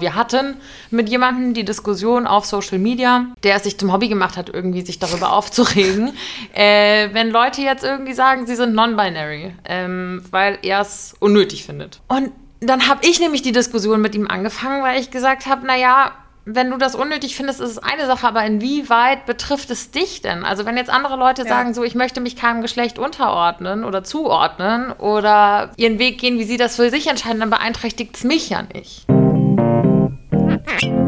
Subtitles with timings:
[0.00, 0.54] Wir hatten
[0.92, 4.82] mit jemandem die Diskussion auf Social Media, der es sich zum Hobby gemacht hat, irgendwie
[4.82, 6.12] sich darüber aufzuregen,
[6.54, 12.00] äh, wenn Leute jetzt irgendwie sagen, sie sind non-binary, ähm, weil er es unnötig findet.
[12.06, 12.30] Und
[12.60, 16.12] dann habe ich nämlich die Diskussion mit ihm angefangen, weil ich gesagt habe, naja,
[16.44, 20.44] wenn du das unnötig findest, ist es eine Sache, aber inwieweit betrifft es dich denn?
[20.44, 21.48] Also wenn jetzt andere Leute ja.
[21.48, 26.44] sagen, so ich möchte mich keinem Geschlecht unterordnen oder zuordnen oder ihren Weg gehen, wie
[26.44, 29.04] sie das für sich entscheiden, dann beeinträchtigt es mich ja nicht.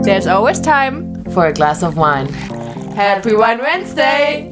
[0.02, 2.28] There's always time for a glass of wine.
[2.96, 4.46] Happy Wine Wednesday!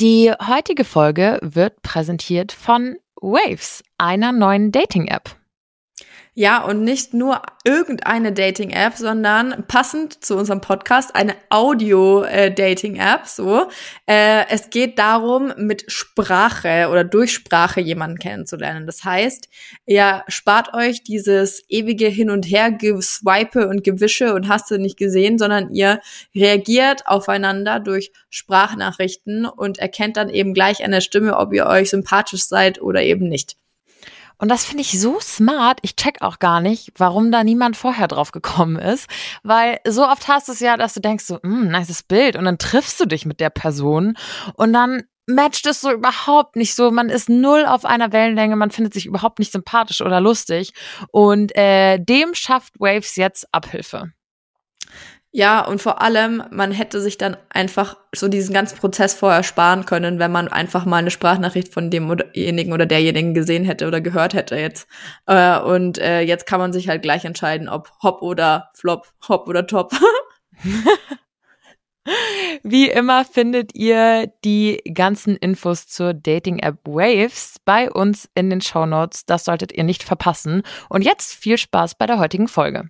[0.00, 5.30] Die heutige Folge wird präsentiert von Waves, einer neuen Dating-App.
[6.36, 13.26] Ja, und nicht nur irgendeine Dating-App, sondern passend zu unserem Podcast eine Audio-Dating-App.
[13.26, 13.68] So,
[14.06, 18.84] äh, es geht darum, mit Sprache oder durch Sprache jemanden kennenzulernen.
[18.84, 19.48] Das heißt,
[19.86, 24.96] ihr spart euch dieses ewige Hin und Her Geswipe und Gewische und hast du nicht
[24.96, 26.00] gesehen, sondern ihr
[26.34, 31.90] reagiert aufeinander durch Sprachnachrichten und erkennt dann eben gleich an der Stimme, ob ihr euch
[31.90, 33.56] sympathisch seid oder eben nicht.
[34.44, 35.78] Und das finde ich so smart.
[35.80, 39.08] Ich check auch gar nicht, warum da niemand vorher drauf gekommen ist.
[39.42, 42.36] Weil so oft hast du es ja, dass du denkst so, mm, nices Bild.
[42.36, 44.18] Und dann triffst du dich mit der Person
[44.56, 46.90] und dann matcht es so überhaupt nicht so.
[46.90, 50.74] Man ist null auf einer Wellenlänge, man findet sich überhaupt nicht sympathisch oder lustig.
[51.10, 54.12] Und äh, dem schafft Waves jetzt Abhilfe.
[55.36, 59.84] Ja, und vor allem, man hätte sich dann einfach so diesen ganzen Prozess vorher sparen
[59.84, 64.34] können, wenn man einfach mal eine Sprachnachricht von demjenigen oder derjenigen gesehen hätte oder gehört
[64.34, 64.86] hätte jetzt.
[65.26, 69.48] Äh, und äh, jetzt kann man sich halt gleich entscheiden, ob Hop oder Flop, Hop
[69.48, 69.90] oder Top.
[72.62, 78.86] Wie immer findet ihr die ganzen Infos zur Dating-App Waves bei uns in den Show
[78.86, 79.26] Notes.
[79.26, 80.62] Das solltet ihr nicht verpassen.
[80.88, 82.88] Und jetzt viel Spaß bei der heutigen Folge.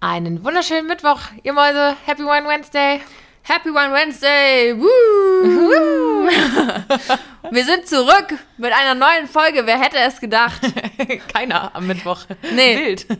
[0.00, 1.96] Einen wunderschönen Mittwoch, ihr Mäuse.
[2.04, 3.00] Happy Wine Wednesday.
[3.44, 4.76] Happy Wine Wednesday.
[4.76, 6.28] Woo.
[7.50, 9.64] Wir sind zurück mit einer neuen Folge.
[9.64, 10.60] Wer hätte es gedacht?
[11.32, 12.26] Keiner am Mittwoch.
[12.54, 12.76] Nee.
[12.76, 13.06] Wild.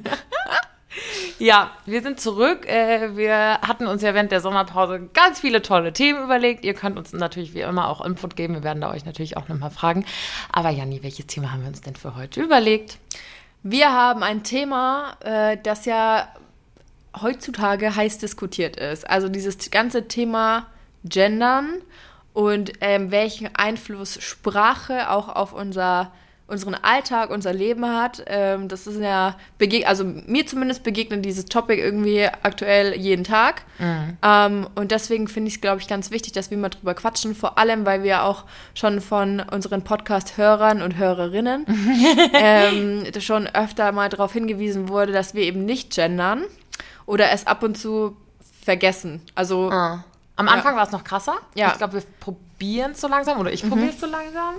[1.38, 2.66] Ja, wir sind zurück.
[2.66, 6.64] Äh, wir hatten uns ja während der Sommerpause ganz viele tolle Themen überlegt.
[6.64, 8.54] Ihr könnt uns natürlich wie immer auch Input geben.
[8.54, 10.06] Wir werden da euch natürlich auch nochmal fragen.
[10.50, 12.97] Aber Janni, welches Thema haben wir uns denn für heute überlegt?
[13.62, 16.28] Wir haben ein Thema, äh, das ja
[17.21, 19.09] heutzutage heiß diskutiert ist.
[19.09, 20.66] Also dieses ganze Thema
[21.04, 21.81] Gendern
[22.32, 26.12] und ähm, welchen Einfluss Sprache auch auf unser
[26.49, 28.22] unseren Alltag, unser Leben hat.
[28.26, 29.37] Ähm, das ist ja,
[29.84, 33.62] also mir zumindest begegnet dieses Topic irgendwie aktuell jeden Tag.
[33.78, 34.16] Mhm.
[34.22, 37.34] Ähm, und deswegen finde ich es, glaube ich, ganz wichtig, dass wir mal drüber quatschen.
[37.34, 38.44] Vor allem, weil wir auch
[38.75, 41.66] schon von unseren Podcast-Hörern und Hörerinnen
[42.32, 46.44] ähm, schon öfter mal darauf hingewiesen wurde, dass wir eben nicht gendern
[47.06, 48.17] oder es ab und zu
[48.62, 49.22] vergessen.
[49.34, 50.05] Also ah.
[50.37, 50.78] am Anfang ja.
[50.78, 51.37] war es noch krasser.
[51.55, 51.72] Ja.
[51.72, 53.71] Ich glaube, wir probieren es so langsam oder ich mhm.
[53.71, 54.55] probiere es so langsam.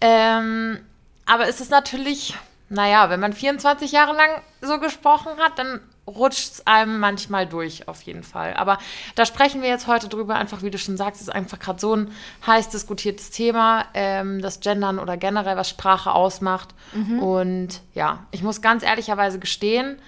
[0.00, 0.80] Ähm,
[1.26, 2.34] aber es ist natürlich,
[2.68, 4.30] naja, wenn man 24 Jahre lang
[4.62, 8.54] so gesprochen hat, dann rutscht es einem manchmal durch, auf jeden Fall.
[8.54, 8.78] Aber
[9.14, 11.94] da sprechen wir jetzt heute drüber, einfach wie du schon sagst, ist einfach gerade so
[11.94, 12.10] ein
[12.46, 16.70] heiß diskutiertes Thema, ähm, das Gendern oder generell, was Sprache ausmacht.
[16.92, 17.18] Mhm.
[17.20, 20.00] Und ja, ich muss ganz ehrlicherweise gestehen,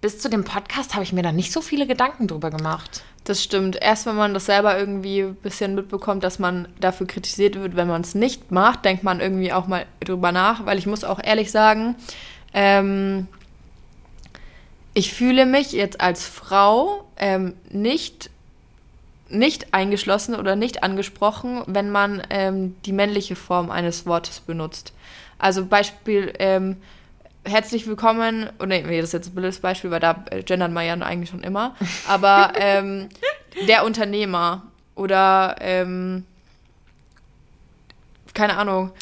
[0.00, 3.02] bis zu dem Podcast habe ich mir da nicht so viele Gedanken drüber gemacht.
[3.24, 3.76] Das stimmt.
[3.80, 7.88] Erst wenn man das selber irgendwie ein bisschen mitbekommt, dass man dafür kritisiert wird, wenn
[7.88, 11.20] man es nicht macht, denkt man irgendwie auch mal drüber nach, weil ich muss auch
[11.22, 11.96] ehrlich sagen,
[12.54, 13.26] ähm,
[14.94, 18.30] ich fühle mich jetzt als Frau ähm, nicht,
[19.28, 24.92] nicht eingeschlossen oder nicht angesprochen, wenn man ähm, die männliche Form eines Wortes benutzt.
[25.38, 26.76] Also Beispiel, ähm,
[27.46, 30.82] herzlich willkommen, oh nee, das ist jetzt ein blödes Beispiel, weil da äh, gendern wir
[30.82, 31.76] ja eigentlich schon immer,
[32.06, 33.08] aber ähm,
[33.68, 34.62] der Unternehmer
[34.94, 36.24] oder ähm,
[38.34, 38.92] keine Ahnung.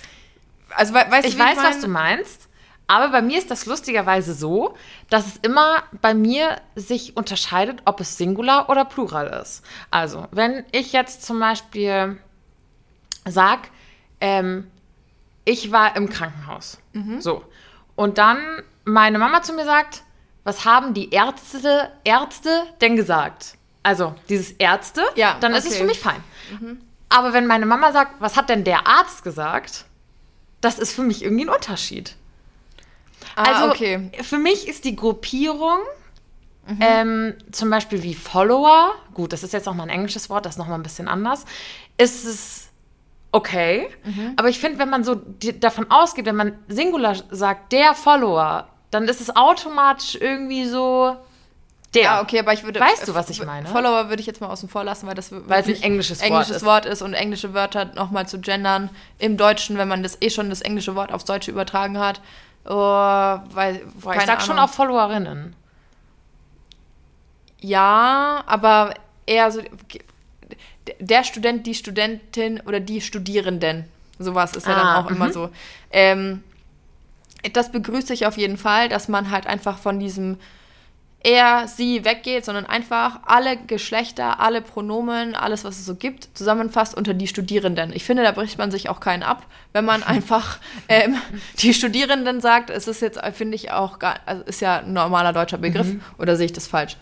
[0.70, 2.48] Also, we weißt ich du, weiß, ich was du meinst,
[2.86, 4.76] aber bei mir ist das lustigerweise so,
[5.08, 9.64] dass es immer bei mir sich unterscheidet, ob es Singular oder Plural ist.
[9.90, 12.18] Also, wenn ich jetzt zum Beispiel
[13.24, 13.70] sag,
[14.20, 14.70] ähm,
[15.44, 17.20] ich war im Krankenhaus, mhm.
[17.20, 17.44] so,
[17.96, 18.38] und dann
[18.84, 20.02] meine Mama zu mir sagt,
[20.44, 23.56] was haben die Ärzte, Ärzte denn gesagt?
[23.82, 25.58] Also dieses Ärzte, ja, dann okay.
[25.58, 26.22] ist es für mich fein.
[26.50, 26.78] Mhm.
[27.08, 29.84] Aber wenn meine Mama sagt, was hat denn der Arzt gesagt?
[30.60, 32.16] Das ist für mich irgendwie ein Unterschied.
[33.36, 34.10] Ah, also okay.
[34.22, 35.78] für mich ist die Gruppierung
[36.66, 36.78] mhm.
[36.80, 40.54] ähm, zum Beispiel wie Follower, gut, das ist jetzt noch mal ein englisches Wort, das
[40.54, 41.44] ist noch mal ein bisschen anders,
[41.98, 42.68] ist es
[43.34, 43.88] okay.
[44.04, 44.34] Mhm.
[44.36, 45.20] Aber ich finde, wenn man so
[45.60, 51.16] davon ausgeht, wenn man Singular sagt, der Follower, dann ist es automatisch irgendwie so
[51.94, 52.02] der.
[52.02, 52.80] Ja, okay, aber ich würde.
[52.80, 53.68] Weißt du, was ich meine?
[53.68, 56.64] Follower würde ich jetzt mal außen vor lassen, weil das weil es ein englisches, englisches
[56.64, 57.02] Wort, Wort ist.
[57.02, 60.94] und englische Wörter nochmal zu gendern im Deutschen, wenn man das eh schon das englische
[60.94, 62.20] Wort aufs Deutsche übertragen hat.
[62.66, 64.40] Oh, weil, Boah, ich sag Ahnung.
[64.40, 65.54] schon auch Followerinnen.
[67.60, 68.94] Ja, aber
[69.26, 69.60] eher so
[71.00, 73.84] der Student, die Studentin oder die Studierenden.
[74.18, 75.32] Sowas ist ja ah, dann auch immer mhm.
[75.32, 75.50] so.
[75.90, 76.42] Ähm,
[77.52, 80.38] das begrüße ich auf jeden Fall, dass man halt einfach von diesem
[81.24, 86.94] er, sie weggeht, sondern einfach alle Geschlechter, alle Pronomen, alles, was es so gibt, zusammenfasst
[86.94, 87.92] unter die Studierenden.
[87.94, 90.58] Ich finde, da bricht man sich auch keinen ab, wenn man einfach
[90.88, 91.16] ähm,
[91.60, 92.68] die Studierenden sagt.
[92.68, 95.86] Es ist jetzt, finde ich, auch gar, also ist ja ein normaler deutscher Begriff.
[95.86, 96.02] Mhm.
[96.18, 96.98] Oder sehe ich das falsch?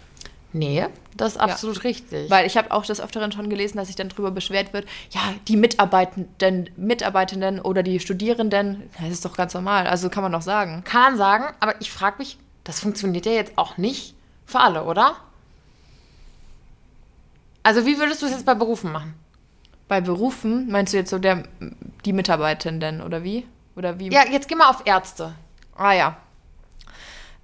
[0.54, 1.82] Nee, das ist absolut ja.
[1.82, 2.30] richtig.
[2.30, 5.20] Weil ich habe auch des Öfteren schon gelesen, dass sich dann darüber beschwert wird, ja,
[5.48, 9.86] die Mitarbeitenden, Mitarbeitenden oder die Studierenden, das ist doch ganz normal.
[9.86, 10.84] Also kann man doch sagen.
[10.84, 14.14] Kann man sagen, aber ich frage mich, das funktioniert ja jetzt auch nicht
[14.44, 15.16] für alle, oder?
[17.62, 19.14] Also wie würdest du es jetzt bei Berufen machen?
[19.88, 21.44] Bei Berufen meinst du jetzt so der,
[22.04, 23.46] die Mitarbeitenden oder wie?
[23.76, 24.10] Oder wie?
[24.10, 25.34] Ja, jetzt geh mal auf Ärzte.
[25.76, 26.16] Ah ja.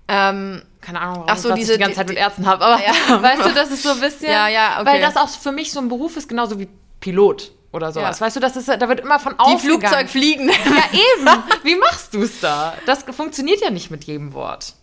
[0.09, 2.83] Ähm, Keine Ahnung, warum ach so, diese, ich die ganze Zeit mit Ärzten habe, aber
[2.83, 3.23] ja.
[3.23, 4.87] weißt du, das ist so ein bisschen, ja, ja, okay.
[4.87, 6.69] weil das auch für mich so ein Beruf ist, genauso wie
[7.01, 8.19] Pilot oder sowas.
[8.19, 8.27] Ja.
[8.27, 10.49] Weißt du, das ist, da wird immer von Die Flugzeug fliegen.
[10.49, 10.55] Ja,
[10.93, 11.29] eben.
[11.63, 12.75] Wie machst du es da?
[12.87, 14.75] Das funktioniert ja nicht mit jedem Wort.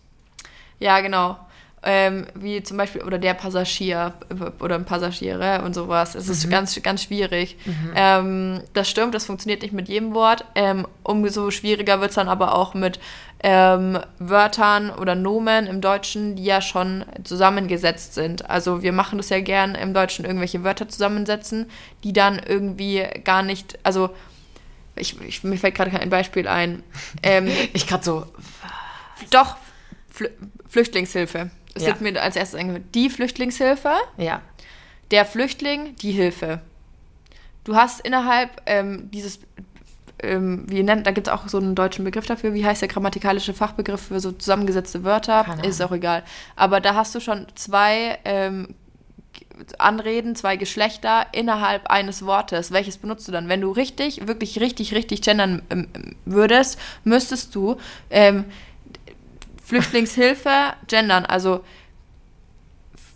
[0.78, 1.38] Ja, genau.
[1.82, 4.14] Ähm, wie zum Beispiel, oder der Passagier
[4.58, 6.14] oder Passagiere und sowas.
[6.14, 6.50] Es ist mhm.
[6.50, 7.56] ganz, ganz schwierig.
[7.64, 7.92] Mhm.
[7.94, 10.44] Ähm, das stimmt, das funktioniert nicht mit jedem Wort.
[10.54, 12.98] Ähm, umso schwieriger wird es dann aber auch mit
[13.40, 18.48] ähm, Wörtern oder Nomen im Deutschen, die ja schon zusammengesetzt sind.
[18.48, 21.70] Also wir machen das ja gern im Deutschen irgendwelche Wörter zusammensetzen,
[22.02, 24.10] die dann irgendwie gar nicht, also
[24.96, 26.82] ich, ich mir fällt gerade kein Beispiel ein.
[27.22, 28.26] Ähm, ich gerade so.
[29.30, 29.56] Doch,
[30.10, 30.30] Fl
[30.68, 31.50] Flüchtlingshilfe.
[31.76, 31.88] Das ja.
[31.90, 32.88] wird mir als erstes eingefallen.
[32.94, 33.92] Die Flüchtlingshilfe.
[34.16, 34.40] Ja.
[35.10, 36.62] Der Flüchtling, die Hilfe.
[37.64, 39.40] Du hast innerhalb ähm, dieses,
[40.22, 42.54] ähm, wie nennt, da gibt es auch so einen deutschen Begriff dafür.
[42.54, 45.44] Wie heißt der grammatikalische Fachbegriff für so zusammengesetzte Wörter?
[45.64, 46.24] Ist auch egal.
[46.56, 48.74] Aber da hast du schon zwei ähm,
[49.76, 52.72] Anreden, zwei Geschlechter innerhalb eines Wortes.
[52.72, 53.50] Welches benutzt du dann?
[53.50, 55.88] Wenn du richtig, wirklich richtig, richtig gendern ähm,
[56.24, 57.76] würdest, müsstest du
[58.08, 58.46] ähm,
[59.66, 61.64] Flüchtlingshilfe gendern, also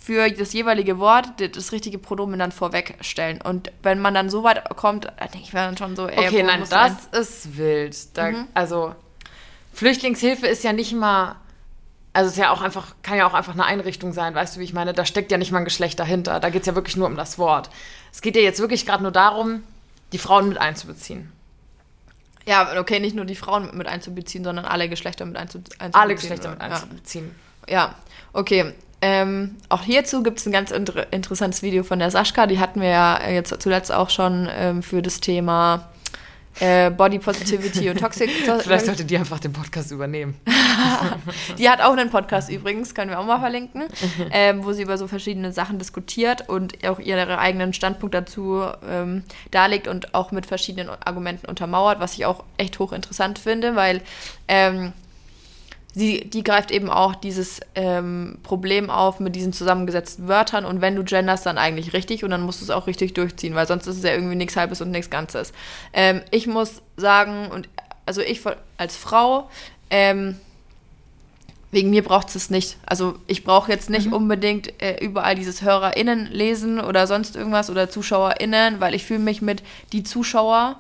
[0.01, 3.41] für das jeweilige Wort das richtige Pronomen dann vorwegstellen.
[3.41, 6.43] Und wenn man dann so weit kommt, denke ich mir dann schon so, ey, Okay,
[6.43, 7.97] nein, das ist wild.
[8.17, 8.49] Da, mhm.
[8.55, 8.95] Also,
[9.73, 11.37] Flüchtlingshilfe ist ja nicht mal.
[12.13, 14.61] Also es ist ja auch einfach, kann ja auch einfach eine Einrichtung sein, weißt du,
[14.61, 14.93] wie ich meine?
[14.93, 16.41] Da steckt ja nicht mal ein Geschlecht dahinter.
[16.41, 17.71] Da geht es ja wirklich nur um das Wort.
[18.13, 19.63] Es geht ja jetzt wirklich gerade nur darum,
[20.13, 21.31] die Frauen mit einzubeziehen.
[22.47, 25.95] Ja, okay, nicht nur die Frauen mit einzubeziehen, sondern alle Geschlechter mit einzubeziehen.
[25.95, 27.35] Alle Geschlechter mit einzubeziehen.
[27.69, 27.95] Ja, ja.
[28.33, 28.73] okay.
[29.03, 32.47] Ähm, auch hierzu gibt es ein ganz inter interessantes Video von der Sascha.
[32.47, 35.90] Die hatten wir ja jetzt zuletzt auch schon ähm, für das Thema
[36.59, 38.31] äh, Body Positivity und Toxic.
[38.61, 40.35] Vielleicht sollte die einfach den Podcast übernehmen.
[41.59, 43.85] die hat auch einen Podcast übrigens, können wir auch mal verlinken,
[44.31, 49.23] ähm, wo sie über so verschiedene Sachen diskutiert und auch ihre eigenen Standpunkt dazu ähm,
[49.51, 54.03] darlegt und auch mit verschiedenen Argumenten untermauert, was ich auch echt hochinteressant finde, weil
[54.49, 54.93] ähm,
[55.95, 60.97] sie, die greift eben auch dieses ähm, Problem auf mit diesen zusammengesetzten Wörtern und wenn
[60.97, 63.87] du genderst, dann eigentlich richtig und dann musst du es auch richtig durchziehen, weil sonst
[63.87, 65.53] ist es ja irgendwie nichts Halbes und nichts Ganzes.
[65.93, 67.69] Ähm, ich muss sagen, und
[68.07, 68.41] also ich
[68.77, 69.51] als Frau,
[69.91, 70.37] ähm,
[71.73, 72.79] wegen mir braucht es nicht.
[72.85, 74.15] Also ich brauche jetzt nicht mhm.
[74.15, 79.41] unbedingt äh, überall dieses HörerInnen lesen oder sonst irgendwas oder ZuschauerInnen, weil ich fühle mich
[79.41, 80.77] mit die Zuschauer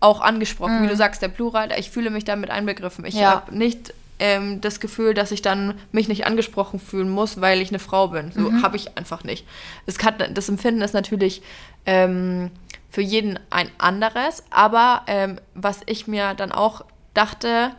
[0.00, 0.84] auch angesprochen, mhm.
[0.84, 3.04] wie du sagst, der Plural, ich fühle mich damit einbegriffen.
[3.04, 3.30] Ich ja.
[3.30, 7.70] habe nicht ähm, das Gefühl, dass ich dann mich nicht angesprochen fühlen muss, weil ich
[7.70, 8.32] eine Frau bin.
[8.32, 8.62] So mhm.
[8.62, 9.46] habe ich einfach nicht.
[9.86, 11.42] Es kann, das Empfinden ist natürlich
[11.86, 12.50] ähm,
[12.90, 17.72] für jeden ein anderes, aber ähm, was ich mir dann auch dachte,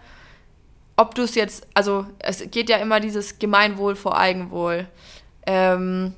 [0.98, 4.88] ob du es jetzt, also es geht ja immer dieses Gemeinwohl vor Eigenwohl.
[5.46, 6.14] Ähm,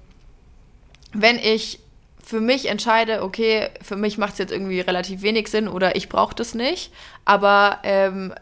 [1.14, 1.80] wenn ich
[2.24, 6.10] für mich entscheide, okay, für mich macht es jetzt irgendwie relativ wenig Sinn oder ich
[6.10, 6.92] brauche das nicht,
[7.24, 8.34] aber ähm,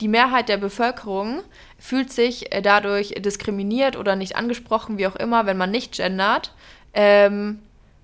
[0.00, 1.42] die Mehrheit der Bevölkerung
[1.78, 6.52] fühlt sich äh, dadurch diskriminiert oder nicht angesprochen, wie auch immer, wenn man nicht gendert.
[6.92, 7.60] Ähm,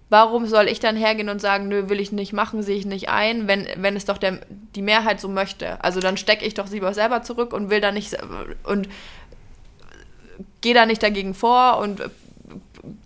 [0.09, 3.09] warum soll ich dann hergehen und sagen, nö, will ich nicht machen, sehe ich nicht
[3.09, 4.41] ein, wenn, wenn es doch der,
[4.75, 5.83] die Mehrheit so möchte?
[5.83, 8.17] Also dann stecke ich doch lieber selber zurück und will da nicht
[8.65, 8.89] und
[10.61, 12.03] gehe da nicht dagegen vor und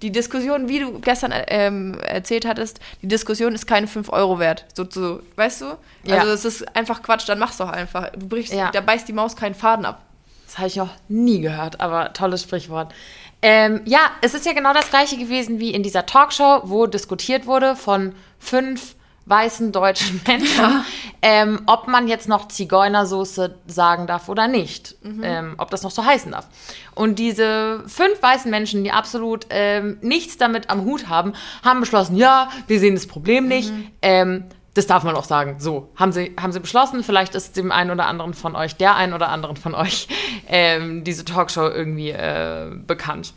[0.02, 4.64] die Diskussion, wie du gestern ähm, erzählt hattest, die Diskussion ist keine 5 Euro wert.
[4.74, 5.64] So, so, weißt du?
[6.04, 6.18] Ja.
[6.18, 8.10] Also es ist einfach Quatsch, dann mach's doch einfach.
[8.10, 8.70] Du brichst, ja.
[8.70, 10.02] da beißt die Maus keinen Faden ab.
[10.46, 12.94] Das habe ich noch nie gehört, aber tolles Sprichwort.
[13.42, 17.46] Ähm, ja, es ist ja genau das gleiche gewesen wie in dieser Talkshow, wo diskutiert
[17.46, 18.94] wurde von fünf
[19.26, 20.84] weißen deutschen Menschen, ja.
[21.22, 25.22] ähm, ob man jetzt noch Zigeunersoße sagen darf oder nicht, mhm.
[25.24, 26.46] ähm, ob das noch so heißen darf.
[26.94, 31.32] Und diese fünf weißen Menschen, die absolut ähm, nichts damit am Hut haben,
[31.64, 33.70] haben beschlossen, ja, wir sehen das Problem nicht.
[33.70, 33.90] Mhm.
[34.02, 35.60] Ähm, das darf man auch sagen.
[35.60, 37.04] So, haben sie, haben sie beschlossen.
[37.04, 40.08] Vielleicht ist dem einen oder anderen von euch, der einen oder anderen von euch,
[40.48, 43.32] ähm, diese Talkshow irgendwie äh, bekannt.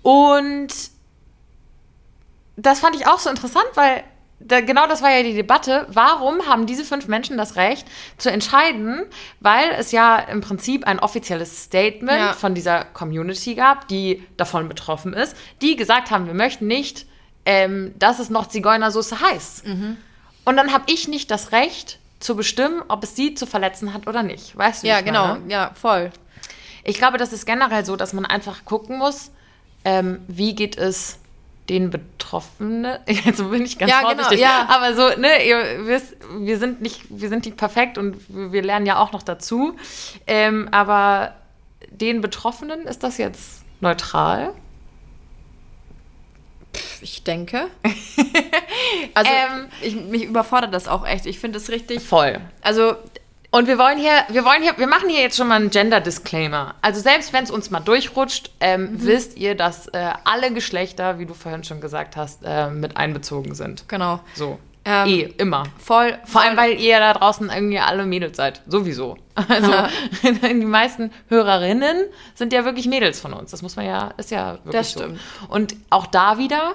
[0.00, 0.68] Und
[2.56, 4.02] das fand ich auch so interessant, weil
[4.46, 5.86] da, genau das war ja die Debatte.
[5.88, 7.86] Warum haben diese fünf Menschen das Recht
[8.18, 9.04] zu entscheiden?
[9.40, 12.32] Weil es ja im Prinzip ein offizielles Statement ja.
[12.32, 17.06] von dieser Community gab, die davon betroffen ist, die gesagt haben, wir möchten nicht,
[17.44, 19.66] ähm, dass es noch Zigeunersoße heißt.
[19.66, 19.96] Mhm.
[20.44, 24.06] Und dann habe ich nicht das Recht zu bestimmen, ob es sie zu verletzen hat
[24.06, 24.56] oder nicht.
[24.56, 24.88] Weißt du?
[24.88, 25.28] Ja, genau.
[25.28, 25.52] Meine?
[25.52, 26.10] Ja, voll.
[26.84, 29.30] Ich glaube, das ist generell so, dass man einfach gucken muss,
[29.84, 31.18] ähm, wie geht es
[31.68, 34.68] den Betroffenen, jetzt bin ich ganz ja, genau, vorsichtig, genau, ja.
[34.68, 38.86] aber so, ne, ihr wisst, wir sind nicht, wir sind nicht perfekt und wir lernen
[38.86, 39.76] ja auch noch dazu,
[40.26, 41.34] ähm, aber
[41.90, 44.54] den Betroffenen ist das jetzt neutral?
[47.02, 47.66] Ich denke.
[49.14, 51.26] also ähm, ich, mich überfordert das auch echt.
[51.26, 52.00] Ich finde es richtig.
[52.00, 52.40] Voll.
[52.62, 52.96] Also
[53.52, 56.74] und wir wollen hier, wir wollen hier, wir machen hier jetzt schon mal einen Gender-Disclaimer.
[56.80, 59.06] Also selbst wenn es uns mal durchrutscht, ähm, mhm.
[59.06, 63.54] wisst ihr, dass äh, alle Geschlechter, wie du vorhin schon gesagt hast, äh, mit einbezogen
[63.54, 63.88] sind.
[63.88, 64.20] Genau.
[64.34, 64.58] So.
[64.84, 65.64] Ähm, eh, immer.
[65.78, 66.18] Voll.
[66.24, 68.62] Vor allem, weil ihr da draußen irgendwie alle Mädels seid.
[68.66, 69.16] Sowieso.
[69.48, 69.72] Also
[70.42, 72.04] die meisten Hörerinnen
[72.34, 73.50] sind ja wirklich Mädels von uns.
[73.50, 75.18] Das muss man ja, ist ja wirklich das stimmt.
[75.40, 75.54] so.
[75.54, 76.74] Und auch da wieder,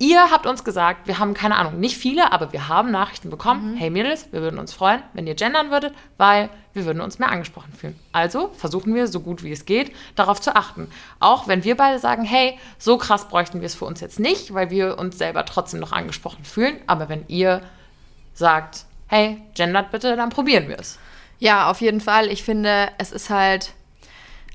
[0.00, 3.72] Ihr habt uns gesagt, wir haben keine Ahnung, nicht viele, aber wir haben Nachrichten bekommen.
[3.72, 3.76] Mhm.
[3.76, 7.30] Hey Mädels, wir würden uns freuen, wenn ihr gendern würdet, weil wir würden uns mehr
[7.30, 7.98] angesprochen fühlen.
[8.12, 10.88] Also versuchen wir, so gut wie es geht, darauf zu achten.
[11.18, 14.54] Auch wenn wir beide sagen, hey, so krass bräuchten wir es für uns jetzt nicht,
[14.54, 16.76] weil wir uns selber trotzdem noch angesprochen fühlen.
[16.86, 17.60] Aber wenn ihr
[18.34, 21.00] sagt, hey, gendert bitte, dann probieren wir es.
[21.40, 22.28] Ja, auf jeden Fall.
[22.28, 23.72] Ich finde, es ist halt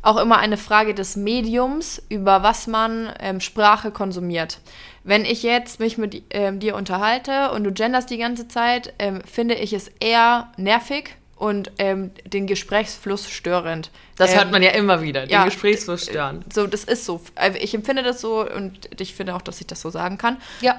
[0.04, 4.60] auch immer eine Frage des Mediums, über was man ähm, Sprache konsumiert.
[5.04, 9.22] Wenn ich jetzt mich mit ähm, dir unterhalte und du genderst die ganze Zeit, ähm,
[9.22, 13.92] finde ich es eher nervig und ähm, den Gesprächsfluss störend.
[14.18, 16.46] Das hört ähm, man ja immer wieder, den ja, Gesprächsfluss stören.
[16.54, 17.22] So, das ist so.
[17.36, 20.38] Also ich empfinde das so und ich finde auch, dass ich das so sagen kann.
[20.62, 20.76] Ja.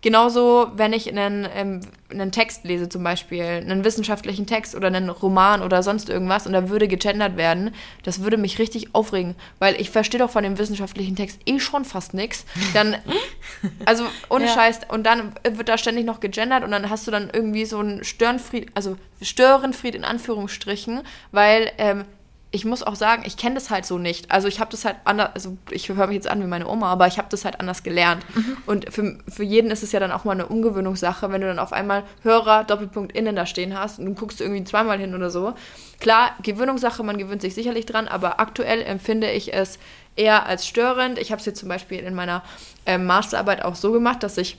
[0.00, 5.08] Genauso, wenn ich einen, ähm, einen Text lese, zum Beispiel, einen wissenschaftlichen Text oder einen
[5.08, 7.74] Roman oder sonst irgendwas und da würde gegendert werden,
[8.04, 11.84] das würde mich richtig aufregen, weil ich verstehe doch von dem wissenschaftlichen Text eh schon
[11.84, 12.44] fast nichts.
[12.74, 12.96] Dann,
[13.86, 14.54] also ohne ja.
[14.54, 17.78] Scheiß, und dann wird da ständig noch gegendert und dann hast du dann irgendwie so
[17.78, 21.00] einen Störenfried, also Störenfried in Anführungsstrichen,
[21.32, 22.04] weil ähm,
[22.50, 24.30] ich muss auch sagen, ich kenne das halt so nicht.
[24.30, 26.90] Also ich habe das halt anders, also ich höre mich jetzt an wie meine Oma,
[26.90, 28.24] aber ich habe das halt anders gelernt.
[28.34, 28.56] Mhm.
[28.64, 31.58] Und für, für jeden ist es ja dann auch mal eine Umgewöhnungssache, wenn du dann
[31.58, 35.28] auf einmal Hörer, Doppelpunkt innen da stehen hast und du guckst irgendwie zweimal hin oder
[35.28, 35.52] so.
[36.00, 39.78] Klar, Gewöhnungssache, man gewöhnt sich sicherlich dran, aber aktuell empfinde ich es
[40.16, 41.18] eher als störend.
[41.18, 42.42] Ich habe es jetzt zum Beispiel in meiner
[42.86, 44.56] äh, Masterarbeit auch so gemacht, dass ich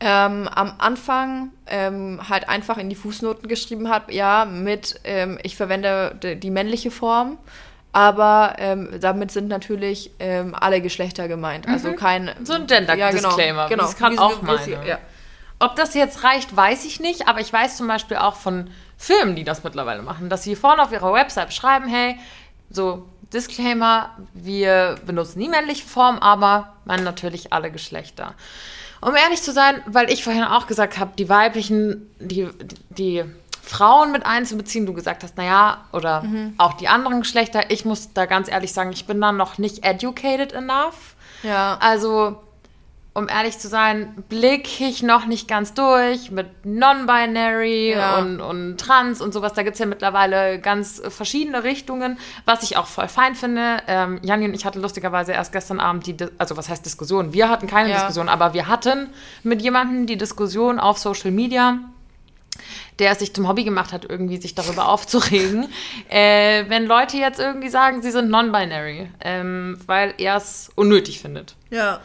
[0.00, 5.56] ähm, am Anfang ähm, halt einfach in die Fußnoten geschrieben habe, ja, mit, ähm, ich
[5.56, 7.38] verwende die, männliche Form,
[7.92, 11.68] aber ähm, damit sind natürlich ähm, alle Geschlechter gemeint.
[11.68, 11.96] Also mhm.
[11.96, 12.30] kein.
[12.42, 13.62] So ein Gender-Disclaimer.
[13.62, 13.82] Ja, genau, genau.
[13.84, 14.86] Das kann auch meine.
[14.86, 14.98] Ja.
[15.58, 19.36] Ob das jetzt reicht, weiß ich nicht, aber ich weiß zum Beispiel auch von Firmen,
[19.36, 22.18] die das mittlerweile machen, dass sie vorne auf ihrer Website schreiben, hey,
[22.70, 28.34] so Disclaimer, wir benutzen die männliche Form, aber meinen natürlich alle Geschlechter.
[29.02, 32.48] Um ehrlich zu sein, weil ich vorhin auch gesagt habe, die weiblichen, die,
[32.90, 33.24] die
[33.60, 36.54] Frauen mit einzubeziehen, du gesagt hast, naja, oder mhm.
[36.56, 39.84] auch die anderen Geschlechter, ich muss da ganz ehrlich sagen, ich bin da noch nicht
[39.84, 41.16] educated enough.
[41.42, 41.78] Ja.
[41.80, 42.40] Also
[43.14, 48.18] um ehrlich zu sein, blicke ich noch nicht ganz durch mit Non-Binary ja.
[48.18, 49.52] und, und Trans und sowas.
[49.52, 53.78] Da gibt es ja mittlerweile ganz verschiedene Richtungen, was ich auch voll fein finde.
[53.86, 57.34] Ähm, Janni und ich hatten lustigerweise erst gestern Abend die, also was heißt Diskussion?
[57.34, 57.96] Wir hatten keine ja.
[57.96, 59.10] Diskussion, aber wir hatten
[59.42, 61.78] mit jemandem die Diskussion auf Social Media
[62.98, 65.68] der es sich zum Hobby gemacht hat, irgendwie sich darüber aufzuregen,
[66.10, 71.56] äh, wenn Leute jetzt irgendwie sagen, sie sind non-binary, ähm, weil er es unnötig findet.
[71.70, 72.00] Ja.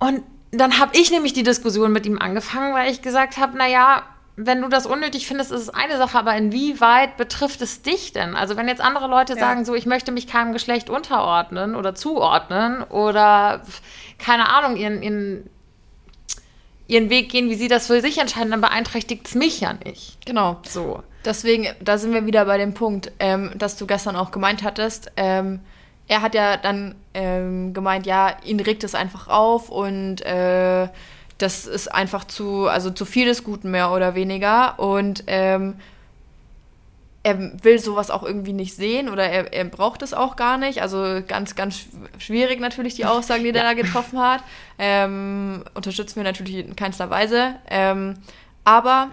[0.00, 4.02] Und dann habe ich nämlich die Diskussion mit ihm angefangen, weil ich gesagt habe, naja,
[4.36, 8.34] wenn du das unnötig findest, ist es eine Sache, aber inwieweit betrifft es dich denn?
[8.34, 9.38] Also wenn jetzt andere Leute ja.
[9.38, 13.62] sagen, so ich möchte mich keinem Geschlecht unterordnen oder zuordnen oder
[14.18, 15.50] keine Ahnung, ihren, ihren,
[16.86, 20.24] ihren Weg gehen, wie sie das für sich entscheiden, dann beeinträchtigt es mich ja nicht.
[20.24, 20.58] Genau.
[20.66, 21.02] So.
[21.24, 25.12] Deswegen, da sind wir wieder bei dem Punkt, ähm, dass du gestern auch gemeint hattest.
[25.16, 25.60] Ähm,
[26.10, 30.88] er hat ja dann ähm, gemeint, ja, ihn regt es einfach auf und äh,
[31.38, 34.80] das ist einfach zu, also zu viel des Guten mehr oder weniger.
[34.80, 35.76] Und ähm,
[37.22, 40.82] er will sowas auch irgendwie nicht sehen oder er, er braucht es auch gar nicht.
[40.82, 41.86] Also ganz, ganz
[42.18, 43.52] schwierig natürlich die Aussagen, die ja.
[43.52, 44.42] der da getroffen hat.
[44.80, 47.54] Ähm, unterstützen wir natürlich in keinster Weise.
[47.70, 48.16] Ähm,
[48.64, 49.12] aber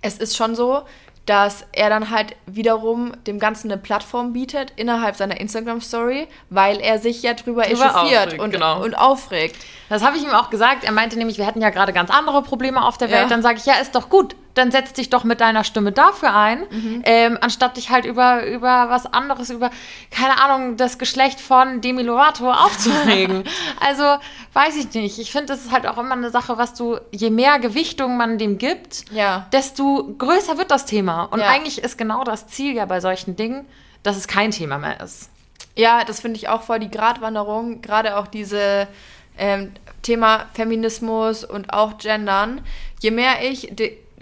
[0.00, 0.84] es ist schon so,
[1.26, 6.98] dass er dann halt wiederum dem Ganzen eine Plattform bietet innerhalb seiner Instagram-Story, weil er
[7.00, 8.82] sich ja drüber, drüber echauffiert und, genau.
[8.82, 9.56] und aufregt.
[9.88, 10.84] Das habe ich ihm auch gesagt.
[10.84, 13.22] Er meinte nämlich, wir hätten ja gerade ganz andere Probleme auf der Welt.
[13.22, 13.28] Ja.
[13.28, 14.36] Dann sage ich, ja, ist doch gut.
[14.56, 17.02] Dann setz dich doch mit deiner Stimme dafür ein, mhm.
[17.04, 19.70] ähm, anstatt dich halt über, über was anderes, über,
[20.10, 23.44] keine Ahnung, das Geschlecht von Demi Lovato aufzuregen.
[23.80, 24.16] also,
[24.54, 25.18] weiß ich nicht.
[25.18, 28.38] Ich finde, das ist halt auch immer eine Sache, was du, je mehr Gewichtung man
[28.38, 29.46] dem gibt, ja.
[29.52, 31.24] desto größer wird das Thema.
[31.24, 31.48] Und ja.
[31.48, 33.66] eigentlich ist genau das Ziel ja bei solchen Dingen,
[34.02, 35.28] dass es kein Thema mehr ist.
[35.74, 37.82] Ja, das finde ich auch voll die Gratwanderung.
[37.82, 38.88] Gerade auch diese
[39.36, 39.72] ähm,
[40.02, 42.62] Thema Feminismus und auch Gendern.
[43.00, 43.72] Je mehr ich,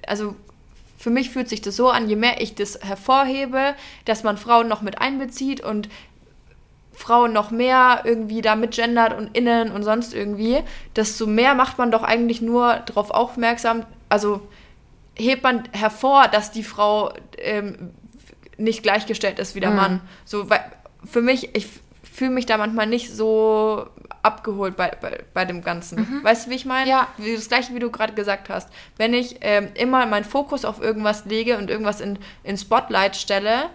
[0.06, 0.36] also
[0.96, 4.68] für mich fühlt sich das so an, je mehr ich das hervorhebe, dass man Frauen
[4.68, 5.88] noch mit einbezieht und
[6.92, 10.62] Frauen noch mehr irgendwie da mitgendert und innen und sonst irgendwie,
[10.96, 14.40] desto mehr macht man doch eigentlich nur darauf aufmerksam, also
[15.16, 17.90] hebt man hervor, dass die Frau ähm,
[18.56, 19.76] nicht gleichgestellt ist wie der mhm.
[19.76, 20.00] Mann.
[20.24, 20.60] So, weil
[21.04, 21.66] für mich, ich
[22.02, 23.86] fühle mich da manchmal nicht so
[24.24, 26.00] abgeholt bei, bei, bei dem Ganzen.
[26.00, 26.24] Mhm.
[26.24, 26.88] Weißt du, wie ich meine?
[26.88, 27.08] Ja.
[27.18, 28.68] Das gleiche, wie du gerade gesagt hast.
[28.96, 33.70] Wenn ich ähm, immer meinen Fokus auf irgendwas lege und irgendwas in, in Spotlight stelle,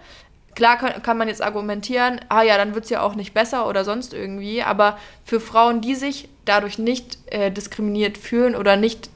[0.55, 3.67] klar kann, kann man jetzt argumentieren, ah ja, dann wird es ja auch nicht besser
[3.67, 9.09] oder sonst irgendwie, aber für Frauen, die sich dadurch nicht äh, diskriminiert fühlen oder nicht,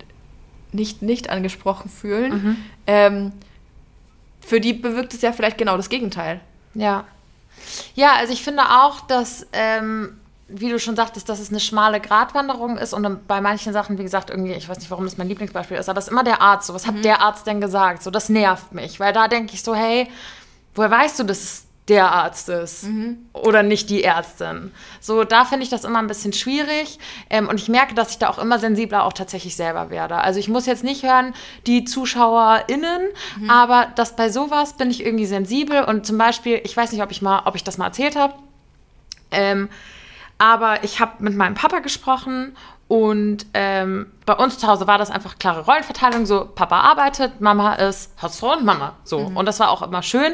[0.71, 2.57] nicht, nicht angesprochen fühlen, mhm.
[2.87, 3.31] ähm,
[4.39, 6.39] für die bewirkt es ja vielleicht genau das Gegenteil.
[6.73, 7.05] Ja.
[7.95, 10.19] Ja, also ich finde auch, dass, ähm,
[10.55, 14.03] wie du schon sagtest, dass es eine schmale Gratwanderung ist und bei manchen Sachen, wie
[14.03, 16.41] gesagt, irgendwie, ich weiß nicht, warum das mein Lieblingsbeispiel ist, aber es ist immer der
[16.41, 16.67] Arzt.
[16.67, 16.97] So, was mhm.
[16.97, 18.03] hat der Arzt denn gesagt?
[18.03, 20.09] So, das nervt mich, weil da denke ich so, hey,
[20.75, 23.17] woher weißt du, dass es der Arzt ist mhm.
[23.33, 24.71] oder nicht die Ärztin.
[25.01, 26.97] So, da finde ich das immer ein bisschen schwierig
[27.29, 30.15] ähm, und ich merke, dass ich da auch immer sensibler auch tatsächlich selber werde.
[30.15, 31.33] Also ich muss jetzt nicht hören,
[31.67, 33.01] die ZuschauerInnen,
[33.37, 33.49] mhm.
[33.49, 37.11] aber das bei sowas bin ich irgendwie sensibel und zum Beispiel, ich weiß nicht, ob
[37.11, 38.33] ich mal, ob ich das mal erzählt habe,
[39.31, 39.67] ähm,
[40.37, 42.55] aber ich habe mit meinem Papa gesprochen
[42.87, 46.25] und ähm, bei uns zu Hause war das einfach klare Rollenverteilung.
[46.25, 48.93] So, Papa arbeitet, Mama ist Hausfrau und Mama.
[49.03, 49.29] So.
[49.29, 49.37] Mhm.
[49.37, 50.33] Und das war auch immer schön.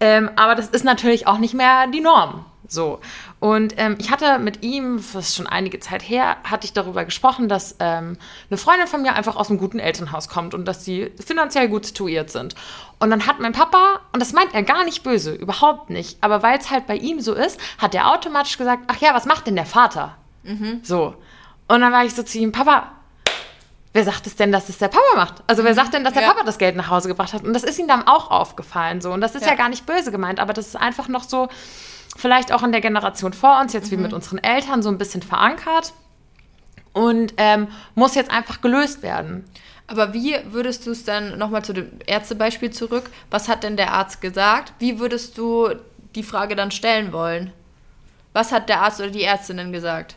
[0.00, 2.44] Ähm, aber das ist natürlich auch nicht mehr die Norm.
[2.66, 2.98] So.
[3.42, 7.04] Und ähm, ich hatte mit ihm, das ist schon einige Zeit her, hatte ich darüber
[7.04, 8.16] gesprochen, dass ähm,
[8.48, 11.84] eine Freundin von mir einfach aus einem guten Elternhaus kommt und dass sie finanziell gut
[11.84, 12.54] situiert sind.
[13.00, 16.44] Und dann hat mein Papa, und das meint er gar nicht böse, überhaupt nicht, aber
[16.44, 19.48] weil es halt bei ihm so ist, hat er automatisch gesagt, ach ja, was macht
[19.48, 20.16] denn der Vater?
[20.44, 20.78] Mhm.
[20.84, 21.16] So.
[21.66, 22.92] Und dann war ich so zu ihm, Papa,
[23.92, 25.42] wer sagt es denn, dass es der Papa macht?
[25.48, 25.76] Also wer mhm.
[25.76, 26.32] sagt denn, dass der ja.
[26.32, 27.42] Papa das Geld nach Hause gebracht hat?
[27.42, 29.10] Und das ist ihm dann auch aufgefallen so.
[29.10, 29.48] Und das ist ja.
[29.48, 31.48] ja, gar nicht böse gemeint, aber das ist einfach noch so,
[32.16, 33.96] vielleicht auch in der Generation vor uns, jetzt mhm.
[33.96, 35.92] wie mit unseren Eltern, so ein bisschen verankert
[36.92, 39.44] und ähm, muss jetzt einfach gelöst werden.
[39.86, 43.10] Aber wie würdest du es dann nochmal zu dem Ärztebeispiel zurück?
[43.30, 44.72] Was hat denn der Arzt gesagt?
[44.78, 45.68] Wie würdest du
[46.14, 47.52] die Frage dann stellen wollen?
[48.32, 50.16] Was hat der Arzt oder die Ärztin denn gesagt?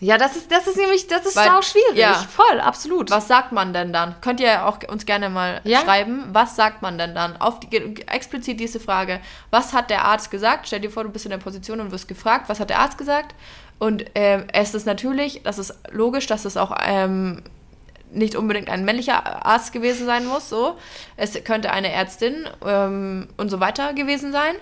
[0.00, 1.96] Ja, das ist, das ist nämlich, das ist sau schwierig.
[1.96, 2.14] Ja.
[2.14, 3.10] Voll, absolut.
[3.10, 4.16] Was sagt man denn dann?
[4.20, 5.80] Könnt ihr auch uns gerne mal ja?
[5.80, 6.24] schreiben.
[6.32, 7.36] Was sagt man denn dann?
[7.36, 9.20] Auf die, explizit diese Frage.
[9.50, 10.66] Was hat der Arzt gesagt?
[10.66, 12.98] Stell dir vor, du bist in der Position und wirst gefragt, was hat der Arzt
[12.98, 13.34] gesagt?
[13.78, 17.42] Und ähm, es ist natürlich, das ist logisch, dass es auch ähm,
[18.12, 20.48] nicht unbedingt ein männlicher Arzt gewesen sein muss.
[20.48, 20.78] So.
[21.16, 24.54] Es könnte eine Ärztin ähm, und so weiter gewesen sein.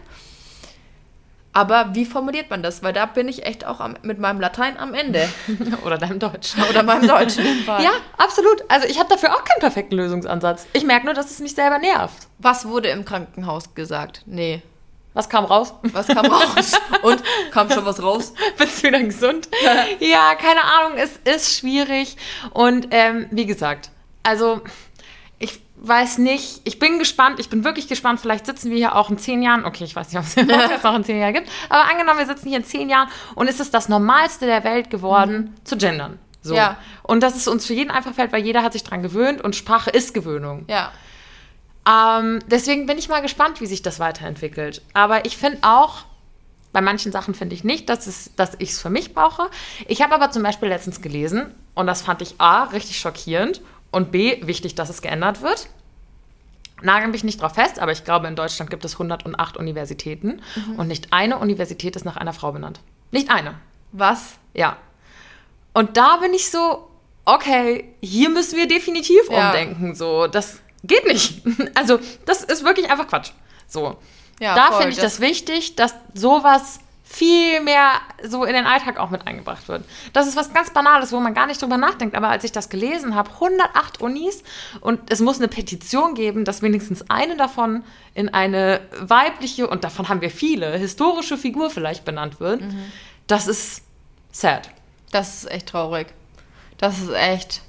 [1.53, 2.83] Aber wie formuliert man das?
[2.83, 5.29] Weil da bin ich echt auch am, mit meinem Latein am Ende.
[5.85, 6.53] Oder deinem Deutsch.
[6.69, 7.37] Oder meinem Deutsch.
[7.67, 8.63] ja, absolut.
[8.69, 10.67] Also ich habe dafür auch keinen perfekten Lösungsansatz.
[10.73, 12.29] Ich merke nur, dass es mich selber nervt.
[12.39, 14.23] Was wurde im Krankenhaus gesagt?
[14.27, 14.63] Nee.
[15.13, 15.75] Was kam raus?
[15.83, 16.73] Was kam raus?
[17.03, 18.33] Und kam schon was raus?
[18.57, 19.49] Bist du wieder gesund?
[19.99, 20.99] ja, keine Ahnung.
[20.99, 22.17] Es ist schwierig.
[22.53, 23.91] Und ähm, wie gesagt,
[24.23, 24.61] also
[25.41, 29.11] ich weiß nicht, ich bin gespannt, ich bin wirklich gespannt, vielleicht sitzen wir hier auch
[29.11, 30.37] in zehn Jahren, okay, ich weiß nicht, ob es
[30.83, 33.61] noch in zehn Jahren gibt, aber angenommen, wir sitzen hier in zehn Jahren und es
[33.61, 35.65] ist das Normalste der Welt geworden, mhm.
[35.65, 36.19] zu gendern.
[36.43, 36.55] So.
[36.55, 36.77] Ja.
[37.03, 39.57] Und dass es uns für jeden einfach fällt, weil jeder hat sich dran gewöhnt und
[39.57, 40.65] Sprache ist Gewöhnung.
[40.69, 40.93] Ja.
[41.89, 44.83] Ähm, deswegen bin ich mal gespannt, wie sich das weiterentwickelt.
[44.93, 46.05] Aber ich finde auch,
[46.73, 49.51] bei manchen Sachen finde ich nicht, dass, es, dass ich es für mich brauche.
[49.87, 54.13] Ich habe aber zum Beispiel letztens gelesen, und das fand ich A, richtig schockierend und
[54.13, 55.69] B, wichtig, dass es geändert wird.
[56.83, 60.77] Nagel mich nicht drauf fest, aber ich glaube, in Deutschland gibt es 108 Universitäten mhm.
[60.77, 62.81] und nicht eine Universität ist nach einer Frau benannt.
[63.11, 63.55] Nicht eine.
[63.93, 64.37] Was?
[64.55, 64.77] Ja.
[65.75, 66.89] Und da bin ich so,
[67.25, 69.49] okay, hier müssen wir definitiv ja.
[69.49, 69.95] umdenken.
[69.95, 71.43] So, das geht nicht.
[71.75, 73.31] Also, das ist wirklich einfach Quatsch.
[73.67, 73.97] So.
[74.41, 76.81] Ja, da finde ich das, das wichtig, dass sowas
[77.13, 79.85] viel mehr so in den Alltag auch mit eingebracht wird.
[80.13, 82.15] Das ist was ganz Banales, wo man gar nicht drüber nachdenkt.
[82.15, 84.45] Aber als ich das gelesen habe, 108 Unis
[84.81, 87.83] und es muss eine Petition geben, dass wenigstens eine davon
[88.15, 92.93] in eine weibliche, und davon haben wir viele, historische Figur vielleicht benannt wird, mhm.
[93.27, 93.83] das ist
[94.31, 94.71] sad.
[95.11, 96.07] Das ist echt traurig.
[96.79, 97.63] Das ist echt.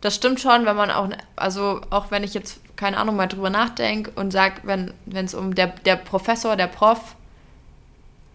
[0.00, 3.50] Das stimmt schon, wenn man auch, also auch wenn ich jetzt, keine Ahnung, mal drüber
[3.50, 7.16] nachdenke und sage, wenn es um der, der Professor, der Prof,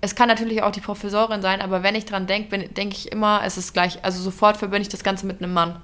[0.01, 3.41] es kann natürlich auch die Professorin sein, aber wenn ich dran denke, denke ich immer,
[3.43, 5.81] es ist gleich, also sofort verbinde ich das Ganze mit einem Mann.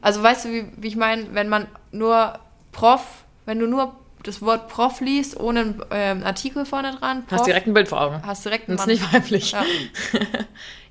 [0.00, 2.38] Also weißt du, wie, wie ich meine, wenn man nur
[2.72, 7.26] Prof, wenn du nur das Wort Prof liest, ohne einen ähm, Artikel vorne dran.
[7.26, 8.22] Prof, hast direkt ein Bild vor Augen.
[8.24, 8.88] Hast direkt einen Mann.
[8.88, 9.52] Das ist nicht weiblich.
[9.52, 9.64] Ja,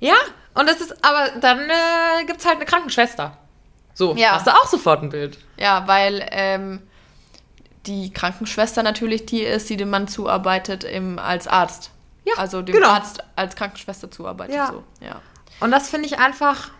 [0.00, 0.14] ja
[0.54, 3.36] und das ist, aber dann äh, gibt es halt eine Krankenschwester.
[3.94, 4.32] So, ja.
[4.32, 5.38] hast du auch sofort ein Bild.
[5.58, 6.82] Ja, weil ähm,
[7.86, 11.90] die Krankenschwester natürlich die ist, die dem Mann zuarbeitet im, als Arzt.
[12.26, 12.88] Ja, also dem genau.
[12.88, 14.56] Arzt als Krankenschwester zuarbeitet.
[14.56, 14.66] Ja.
[14.68, 14.84] So.
[15.00, 15.20] ja.
[15.60, 16.70] Und das finde ich einfach,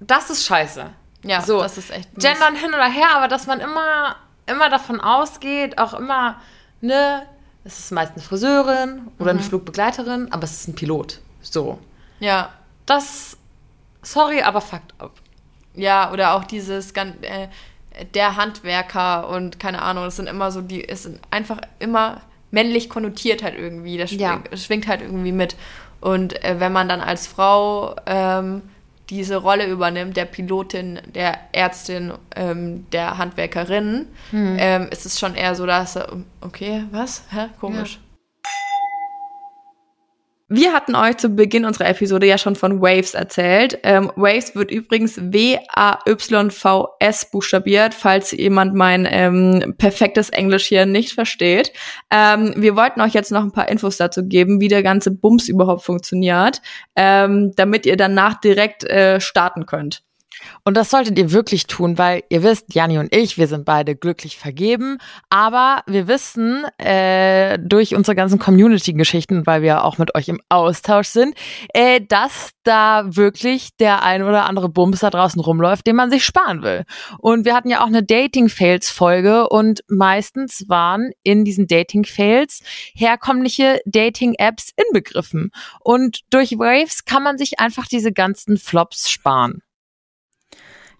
[0.00, 0.90] das ist scheiße.
[1.22, 2.12] Ja, so, das ist echt.
[2.14, 2.24] Mies.
[2.24, 6.40] Gendern hin oder her, aber dass man immer, immer davon ausgeht, auch immer,
[6.80, 7.26] ne,
[7.64, 9.38] es ist meist eine Friseurin oder mhm.
[9.38, 11.20] eine Flugbegleiterin, aber es ist ein Pilot.
[11.40, 11.78] So.
[12.20, 12.50] Ja.
[12.84, 13.38] Das,
[14.02, 15.12] sorry, aber fucked up.
[15.74, 17.48] Ja, oder auch dieses, äh,
[18.12, 22.20] der Handwerker und keine Ahnung, das sind immer so, die, es sind einfach immer
[22.54, 23.98] männlich konnotiert halt irgendwie.
[23.98, 24.56] Das schwingt, ja.
[24.56, 25.56] schwingt halt irgendwie mit.
[26.00, 28.62] Und äh, wenn man dann als Frau ähm,
[29.10, 34.56] diese Rolle übernimmt, der Pilotin, der Ärztin, ähm, der Handwerkerin, hm.
[34.58, 35.98] ähm, ist es schon eher so, dass,
[36.40, 37.24] okay, was?
[37.30, 37.48] Hä?
[37.60, 37.98] Komisch.
[40.56, 43.80] Wir hatten euch zu Beginn unserer Episode ja schon von Waves erzählt.
[43.82, 45.70] Ähm, Waves wird übrigens W-A-Y-V-S
[47.32, 51.72] buchstabiert, falls jemand mein ähm, perfektes Englisch hier nicht versteht.
[52.08, 55.48] Ähm, wir wollten euch jetzt noch ein paar Infos dazu geben, wie der ganze Bums
[55.48, 56.62] überhaupt funktioniert,
[56.94, 60.04] ähm, damit ihr danach direkt äh, starten könnt.
[60.64, 63.96] Und das solltet ihr wirklich tun, weil ihr wisst, Janni und ich, wir sind beide
[63.96, 64.98] glücklich vergeben.
[65.30, 71.08] Aber wir wissen äh, durch unsere ganzen Community-Geschichten, weil wir auch mit euch im Austausch
[71.08, 71.34] sind,
[71.72, 76.24] äh, dass da wirklich der ein oder andere Bums da draußen rumläuft, den man sich
[76.24, 76.84] sparen will.
[77.18, 82.60] Und wir hatten ja auch eine Dating-Fails-Folge und meistens waren in diesen Dating-Fails
[82.94, 85.50] herkömmliche Dating-Apps inbegriffen.
[85.80, 89.63] Und durch Waves kann man sich einfach diese ganzen Flops sparen.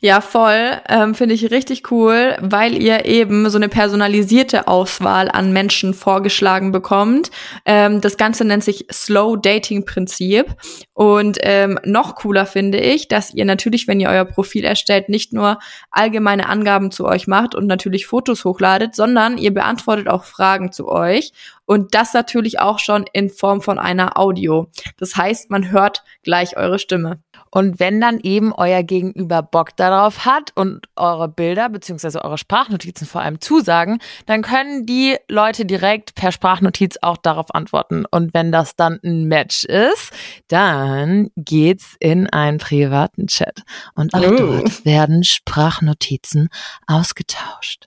[0.04, 0.72] Ja, voll.
[0.86, 6.72] Ähm, Finde ich richtig cool, weil ihr eben so eine personalisierte Auswahl an Menschen vorgeschlagen
[6.72, 7.30] bekommt.
[7.64, 10.56] Ähm, das Ganze nennt sich Slow Dating Prinzip.
[10.92, 15.32] Und ähm, noch cooler finde ich, dass ihr natürlich, wenn ihr euer Profil erstellt, nicht
[15.32, 15.58] nur
[15.90, 20.86] allgemeine Angaben zu euch macht und natürlich Fotos hochladet, sondern ihr beantwortet auch Fragen zu
[20.86, 21.32] euch.
[21.66, 24.70] Und das natürlich auch schon in Form von einer Audio.
[24.98, 27.22] Das heißt, man hört gleich eure Stimme.
[27.50, 33.06] Und wenn dann eben euer Gegenüber Bock darauf hat und eure Bilder beziehungsweise eure Sprachnotizen
[33.06, 38.06] vor allem zusagen, dann können die Leute direkt per Sprachnotiz auch darauf antworten.
[38.10, 40.12] Und wenn das dann ein Match ist,
[40.48, 43.62] dann geht's in einen privaten Chat.
[43.94, 44.36] Und auch oh.
[44.36, 46.48] dort werden Sprachnotizen
[46.86, 47.86] ausgetauscht.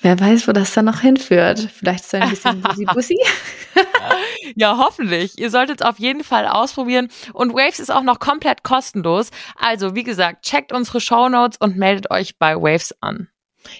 [0.00, 1.58] Wer weiß, wo das dann noch hinführt.
[1.74, 3.18] Vielleicht so ein bisschen Bussi-Bussi.
[4.54, 5.38] ja, hoffentlich.
[5.38, 7.08] Ihr solltet es auf jeden Fall ausprobieren.
[7.32, 9.30] Und Waves ist auch noch komplett kostenlos.
[9.56, 13.28] Also, wie gesagt, checkt unsere Show Notes und meldet euch bei Waves an.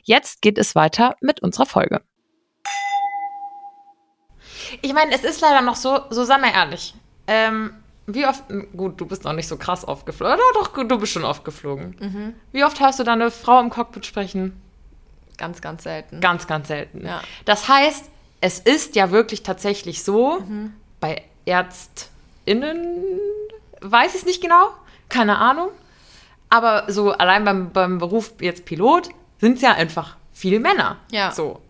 [0.03, 2.03] Jetzt geht es weiter mit unserer Folge.
[4.83, 6.95] Ich meine, es ist leider noch so, so sei mal ehrlich.
[7.29, 7.75] Ähm,
[8.07, 8.43] wie oft,
[8.77, 10.35] gut, du bist noch nicht so krass aufgeflogen.
[10.35, 11.97] Oder doch, du bist schon aufgeflogen.
[12.01, 12.35] Mhm.
[12.51, 14.61] Wie oft hörst du deine Frau im Cockpit sprechen?
[15.39, 16.21] Ganz, ganz selten.
[16.21, 17.07] Ganz, ganz selten.
[17.07, 17.23] Ja.
[17.45, 20.75] Das heißt, es ist ja wirklich tatsächlich so, mhm.
[21.01, 23.05] bei ÄrztInnen
[23.81, 24.69] weiß ich es nicht genau,
[25.09, 25.71] keine Ahnung.
[26.51, 30.99] Aber so allein beim, beim Beruf jetzt Pilot sind es ja einfach viele Männer.
[31.11, 31.33] Ja.
[31.33, 31.61] So.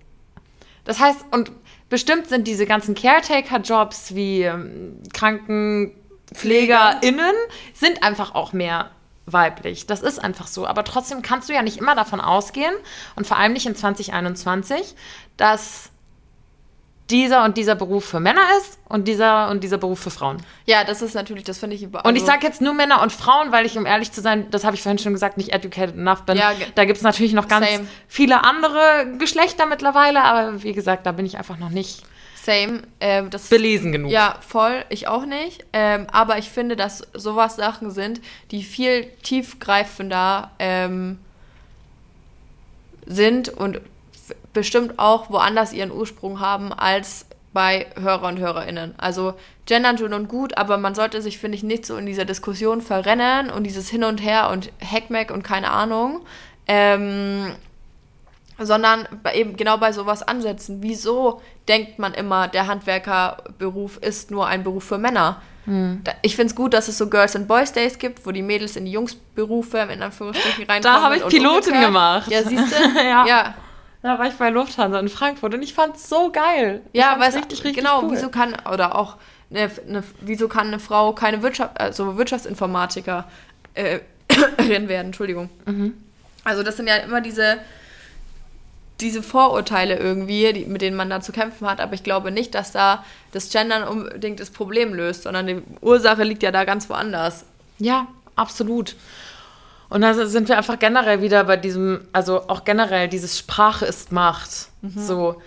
[0.85, 1.51] Das heißt, und
[1.89, 7.35] bestimmt sind diese ganzen Caretaker-Jobs wie ähm, KrankenpflegerInnen
[7.75, 8.91] sind einfach auch mehr
[9.33, 9.87] weiblich.
[9.87, 10.67] Das ist einfach so.
[10.67, 12.75] Aber trotzdem kannst du ja nicht immer davon ausgehen
[13.17, 14.95] und vor allem nicht in 2021,
[15.37, 15.91] dass
[17.11, 20.39] dieser und dieser Beruf für Männer ist und dieser und dieser Beruf für Frauen.
[20.67, 22.01] Ja, das ist natürlich, das finde ich über.
[22.01, 24.51] Also und ich sage jetzt nur Männer und Frauen, weil ich, um ehrlich zu sein,
[24.51, 26.37] das habe ich vorhin schon gesagt, nicht educated enough bin.
[26.37, 27.89] Ja, da gibt es natürlich noch ganz same.
[28.09, 32.03] viele andere Geschlechter mittlerweile, aber wie gesagt, da bin ich einfach noch nicht.
[32.49, 32.81] Same.
[33.01, 34.11] Ähm, das, belesen genug.
[34.11, 34.83] Ja, voll.
[34.89, 35.67] Ich auch nicht.
[35.75, 41.19] Ähm, aber ich finde, dass sowas Sachen sind, die viel tiefgreifender ähm,
[43.05, 43.83] sind und
[44.55, 48.95] bestimmt auch woanders ihren Ursprung haben als bei Hörer und Hörerinnen.
[48.97, 49.35] Also
[49.67, 52.81] gendern schön und gut, aber man sollte sich, finde ich, nicht so in dieser Diskussion
[52.81, 56.25] verrennen und dieses Hin und Her und Hackmack und keine Ahnung,
[56.67, 57.53] ähm,
[58.59, 60.79] sondern eben genau bei sowas ansetzen.
[60.81, 65.41] Wieso denkt man immer, der Handwerkerberuf ist nur ein Beruf für Männer?
[65.65, 66.03] Hm.
[66.23, 68.77] Ich finde es gut, dass es so Girls and Boys Days gibt, wo die Mädels
[68.77, 70.83] in die Jungsberufe in Anführungsstrichen reinkommen.
[70.83, 72.31] Da habe ich Pilotin gemacht.
[72.31, 72.99] Ja, siehst du?
[72.99, 73.27] ja.
[73.27, 73.55] ja.
[74.01, 76.83] Da war ich bei Lufthansa in Frankfurt und ich fand es so geil.
[76.93, 78.13] Ja, weil richtig, richtig genau, cool.
[78.13, 79.17] wieso kann, oder auch,
[79.51, 83.25] eine, eine, wieso kann eine Frau keine Wirtschaft, also Wirtschaftsinformatikerin
[83.75, 83.99] äh,
[84.59, 85.51] werden, Entschuldigung.
[85.67, 85.95] Mhm.
[86.45, 87.59] Also das sind ja immer diese,
[89.01, 92.55] diese Vorurteile irgendwie, die, mit denen man da zu kämpfen hat, aber ich glaube nicht,
[92.55, 96.91] dass da das Gendern unbedingt das Problem löst, sondern die Ursache liegt ja da ganz
[96.91, 97.45] woanders.
[97.79, 98.97] Ja, absolut.
[99.89, 104.13] Und da sind wir einfach generell wieder bei diesem, also auch generell dieses Sprache ist
[104.13, 104.69] Macht.
[104.83, 104.93] Mhm.
[104.99, 105.43] So,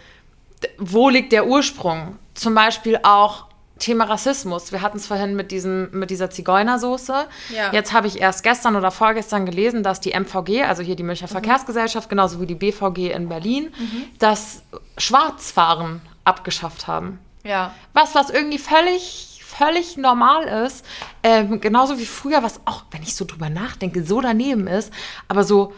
[0.78, 2.18] wo liegt der Ursprung?
[2.34, 3.46] Zum Beispiel auch
[3.82, 4.72] Thema Rassismus.
[4.72, 7.28] Wir hatten es vorhin mit, diesem, mit dieser Zigeunersoße.
[7.54, 7.74] Ja.
[7.74, 11.28] Jetzt habe ich erst gestern oder vorgestern gelesen, dass die MVG, also hier die Münchner
[11.28, 11.34] mhm.
[11.34, 14.04] Verkehrsgesellschaft, genauso wie die BVG in Berlin, mhm.
[14.20, 14.64] das
[14.98, 17.20] Schwarzfahren abgeschafft haben.
[17.44, 17.74] Ja.
[17.94, 20.86] Was, was irgendwie völlig völlig normal ist.
[21.24, 24.94] Ähm, genauso wie früher, was auch, wenn ich so drüber nachdenke, so daneben ist.
[25.28, 25.74] Aber so,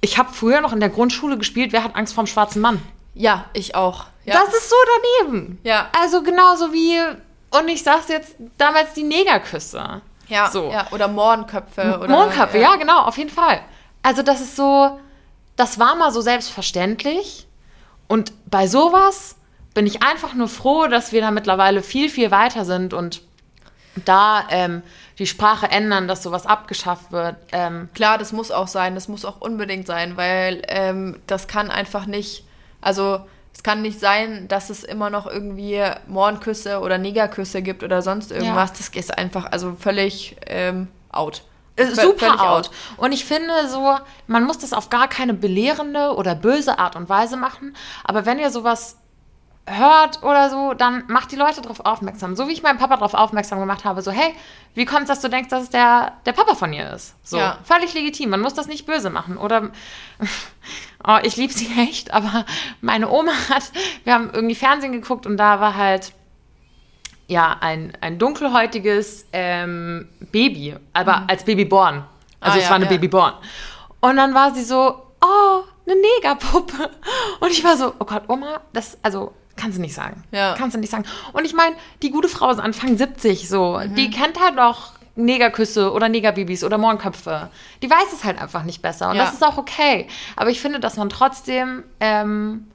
[0.00, 2.82] ich habe früher noch in der Grundschule gespielt, wer hat Angst vorm schwarzen Mann?
[3.14, 4.06] Ja, ich auch.
[4.24, 4.34] Ja.
[4.34, 4.76] Das ist so
[5.22, 5.58] daneben.
[5.62, 5.88] Ja.
[5.98, 6.98] Also genauso wie,
[7.50, 10.02] und ich sag's jetzt, damals die Negerküsse.
[10.28, 10.70] Ja, so.
[10.70, 10.86] ja.
[10.90, 11.98] oder Mohrenköpfe.
[12.00, 12.72] Oder, Mohrenköpfe, ja.
[12.72, 13.60] ja, genau, auf jeden Fall.
[14.02, 14.98] Also das ist so,
[15.56, 17.46] das war mal so selbstverständlich.
[18.08, 19.36] Und bei sowas
[19.74, 23.22] bin ich einfach nur froh, dass wir da mittlerweile viel, viel weiter sind und
[24.04, 24.82] da ähm,
[25.18, 27.36] die Sprache ändern, dass sowas abgeschafft wird.
[27.52, 31.70] Ähm, Klar, das muss auch sein, das muss auch unbedingt sein, weil ähm, das kann
[31.70, 32.44] einfach nicht,
[32.80, 33.20] also
[33.56, 38.30] es kann nicht sein, dass es immer noch irgendwie Mohrenküsse oder Negerküsse gibt oder sonst
[38.30, 38.70] irgendwas.
[38.70, 38.76] Ja.
[38.76, 41.42] Das ist einfach also völlig ähm, out.
[41.76, 42.66] Äh, super out.
[42.66, 42.70] out.
[42.98, 47.08] Und ich finde so, man muss das auf gar keine belehrende oder böse Art und
[47.08, 47.74] Weise machen.
[48.04, 48.98] Aber wenn ihr sowas
[49.66, 52.36] hört oder so, dann macht die Leute darauf aufmerksam.
[52.36, 54.34] So wie ich meinen Papa darauf aufmerksam gemacht habe, so, hey,
[54.74, 57.14] wie kommt es, dass du denkst, dass es der, der Papa von ihr ist?
[57.24, 57.58] So, ja.
[57.64, 58.30] völlig legitim.
[58.30, 59.36] Man muss das nicht böse machen.
[59.36, 59.70] Oder,
[61.06, 62.44] oh, ich liebe sie echt, aber
[62.80, 63.72] meine Oma hat,
[64.04, 66.12] wir haben irgendwie Fernsehen geguckt und da war halt,
[67.28, 71.24] ja, ein, ein dunkelhäutiges ähm, Baby, aber mhm.
[71.26, 72.04] als Babyborn.
[72.38, 72.90] Also ah, es ja, war eine ja.
[72.90, 73.34] Babyborn.
[74.00, 76.90] Und dann war sie so, oh, eine Negerpuppe.
[77.40, 80.22] Und ich war so, oh Gott, Oma, das, also Kannst du nicht sagen.
[80.32, 80.54] Ja.
[80.56, 81.04] Kannst du nicht sagen.
[81.32, 83.80] Und ich meine, die gute Frau ist Anfang 70 so.
[83.82, 83.94] Mhm.
[83.94, 87.50] Die kennt halt noch Negerküsse oder Negerbabys oder Mohrenköpfe.
[87.82, 89.10] Die weiß es halt einfach nicht besser.
[89.10, 89.24] Und ja.
[89.24, 90.06] das ist auch okay.
[90.36, 92.66] Aber ich finde, dass man trotzdem ähm,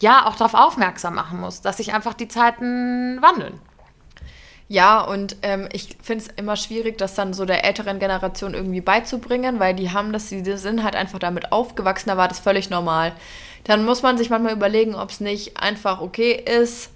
[0.00, 3.60] ja auch darauf aufmerksam machen muss, dass sich einfach die Zeiten wandeln.
[4.68, 8.80] Ja, und ähm, ich finde es immer schwierig, das dann so der älteren Generation irgendwie
[8.80, 12.70] beizubringen, weil die haben das, die sind halt einfach damit aufgewachsen, da war das völlig
[12.70, 13.12] normal
[13.64, 16.90] dann muss man sich manchmal überlegen, ob es nicht einfach okay ist.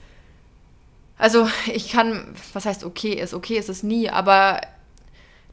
[1.19, 4.61] Also ich kann, was heißt okay ist, okay ist es nie, aber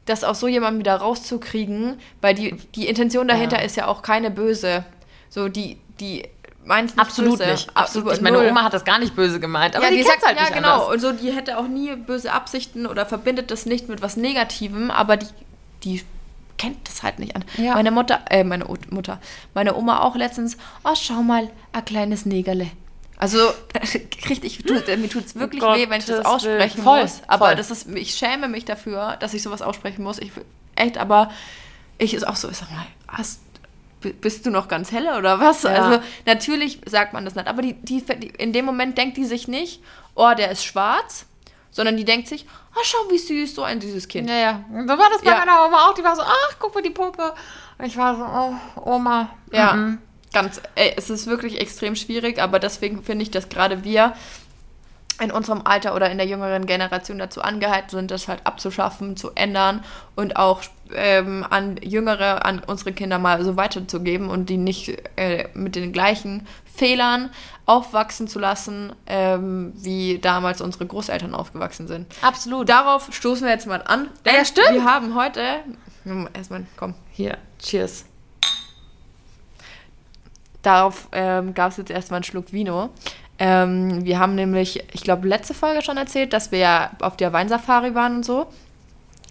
[0.04, 3.62] das aus so jemandem wieder rauszukriegen, weil die, die Intention dahinter ja.
[3.62, 4.84] ist ja auch keine böse.
[5.30, 6.28] So die, die
[6.64, 7.50] meint Absolut böse.
[7.50, 7.70] nicht.
[7.74, 8.22] Absolut nicht.
[8.22, 10.42] Meine Oma hat das gar nicht böse gemeint, aber ja, die, die sagt halt ja,
[10.42, 10.86] nicht genau.
[10.86, 10.88] Anders.
[10.88, 14.90] Und so, die hätte auch nie böse Absichten oder verbindet das nicht mit was Negativem,
[14.90, 15.26] aber die,
[15.84, 16.02] die
[16.64, 17.44] kennt das halt nicht an.
[17.56, 17.74] Ja.
[17.74, 19.20] Meine Mutter, äh, meine Mutter,
[19.52, 22.70] meine Oma auch letztens, oh, schau mal, ein kleines Negerle.
[23.16, 23.38] Also,
[24.30, 27.22] richtig, tut, mir tut es wirklich oh weh, wenn ich das aussprechen voll, muss.
[27.26, 27.56] Aber voll.
[27.56, 30.18] das ist, ich schäme mich dafür, dass ich sowas aussprechen muss.
[30.18, 30.32] Ich,
[30.74, 31.30] echt, aber
[31.98, 33.40] ich ist auch so, ich sag mal, hast,
[34.20, 35.62] bist du noch ganz helle oder was?
[35.62, 35.70] Ja.
[35.70, 37.46] Also, natürlich sagt man das nicht.
[37.46, 38.02] Aber die, die,
[38.38, 39.80] in dem Moment denkt die sich nicht,
[40.14, 41.26] oh, der ist schwarz
[41.74, 44.28] sondern die denkt sich, oh, schau, wie süß, so ein süßes Kind.
[44.28, 44.64] Ja, ja.
[44.70, 45.38] So war das bei ja.
[45.38, 45.94] meiner Oma auch.
[45.94, 47.34] Die war so, ach, guck mal, die Puppe.
[47.78, 49.30] Und ich war so, oh, Oma.
[49.52, 49.98] Ja, mhm.
[50.32, 54.14] ganz, ey, es ist wirklich extrem schwierig, aber deswegen finde ich, dass gerade wir
[55.20, 59.30] in unserem Alter oder in der jüngeren Generation dazu angehalten sind, das halt abzuschaffen, zu
[59.34, 59.84] ändern
[60.16, 65.48] und auch ähm, an Jüngere, an unsere Kinder mal so weiterzugeben und die nicht äh,
[65.54, 67.30] mit den gleichen Fehlern
[67.66, 72.06] aufwachsen zu lassen, ähm, wie damals unsere Großeltern aufgewachsen sind.
[72.20, 72.68] Absolut.
[72.68, 74.08] Darauf stoßen wir jetzt mal an.
[74.26, 74.72] Ja, stimmt.
[74.72, 75.40] Wir haben heute.
[76.34, 76.94] Erstmal, komm.
[77.12, 78.04] Hier, cheers.
[80.60, 82.90] Darauf ähm, gab es jetzt erstmal einen Schluck Vino.
[83.38, 87.32] Ähm, wir haben nämlich, ich glaube, letzte Folge schon erzählt, dass wir ja auf der
[87.32, 88.46] Weinsafari waren und so.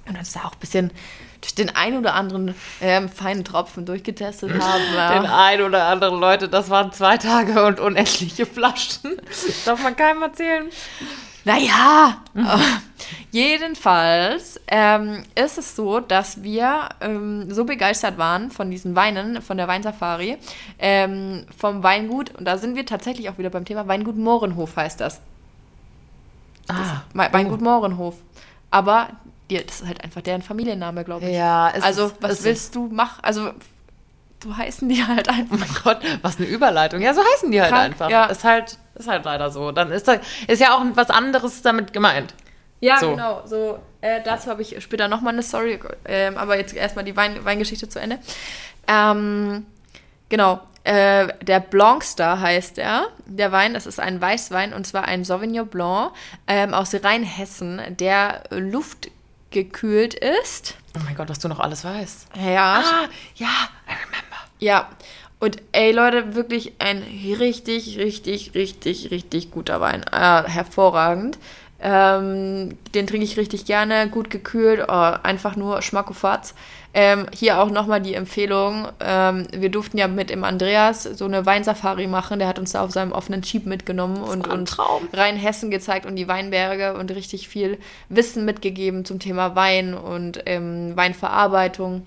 [0.08, 0.92] Und uns da auch ein bisschen
[1.40, 4.84] durch den einen oder anderen ähm, feinen Tropfen durchgetestet haben.
[4.96, 5.20] Ja.
[5.20, 9.18] Den einen oder anderen Leute, das waren zwei Tage und unendliche Flaschen.
[9.66, 10.66] Darf man keinem erzählen.
[11.46, 12.48] Naja, mhm.
[13.32, 19.58] jedenfalls ähm, ist es so, dass wir ähm, so begeistert waren von diesen Weinen, von
[19.58, 20.38] der Weinsafari,
[20.80, 25.02] ähm, vom Weingut, und da sind wir tatsächlich auch wieder beim Thema Weingut Mohrenhof heißt
[25.02, 25.20] das.
[26.70, 27.64] Ah, das Weingut oh.
[27.64, 28.16] Mohrenhof.
[28.72, 29.10] Aber
[29.50, 31.36] das ist halt einfach deren Familienname, glaube ich.
[31.36, 33.20] Ja, also ist, was willst du machen?
[33.22, 33.52] Also
[34.44, 35.56] so heißen die halt einfach.
[35.56, 37.02] Oh mein Gott, was eine Überleitung.
[37.02, 38.10] Ja, so heißen die halt Krank, einfach.
[38.10, 38.26] Ja.
[38.26, 39.72] Ist halt, ist halt leider so.
[39.72, 42.34] Dann ist, da, ist ja auch was anderes damit gemeint.
[42.80, 43.12] Ja, so.
[43.12, 43.42] genau.
[43.46, 47.46] So, äh, dazu habe ich später nochmal eine Story, äh, aber jetzt erstmal die Wein,
[47.46, 48.20] Weingeschichte zu Ende.
[48.88, 49.66] Ähm,
[50.28, 50.60] genau.
[50.84, 53.08] Äh, der Blancstar heißt er.
[53.26, 56.12] Der Wein, das ist ein Weißwein und zwar ein Sauvignon Blanc
[56.48, 60.76] ähm, aus Rheinhessen, der luftgekühlt ist.
[60.98, 62.28] Oh mein Gott, was du noch alles weißt.
[62.36, 62.84] Ja.
[62.84, 63.48] Ah, ja,
[63.88, 64.38] I remember.
[64.60, 64.90] Ja.
[65.44, 67.04] Und ey, Leute, wirklich ein
[67.38, 70.06] richtig, richtig, richtig, richtig guter Wein.
[70.10, 71.38] Äh, hervorragend.
[71.82, 76.56] Ähm, den trinke ich richtig gerne, gut gekühlt, oh, einfach nur Schmackofatz.
[76.94, 78.88] Ähm, hier auch nochmal die Empfehlung.
[79.02, 82.40] Ähm, wir durften ja mit dem Andreas so eine Weinsafari machen.
[82.40, 84.78] Der hat uns da auf seinem offenen Jeep mitgenommen und uns
[85.12, 90.42] rein Hessen gezeigt und die Weinberge und richtig viel Wissen mitgegeben zum Thema Wein und
[90.46, 92.06] ähm, Weinverarbeitung.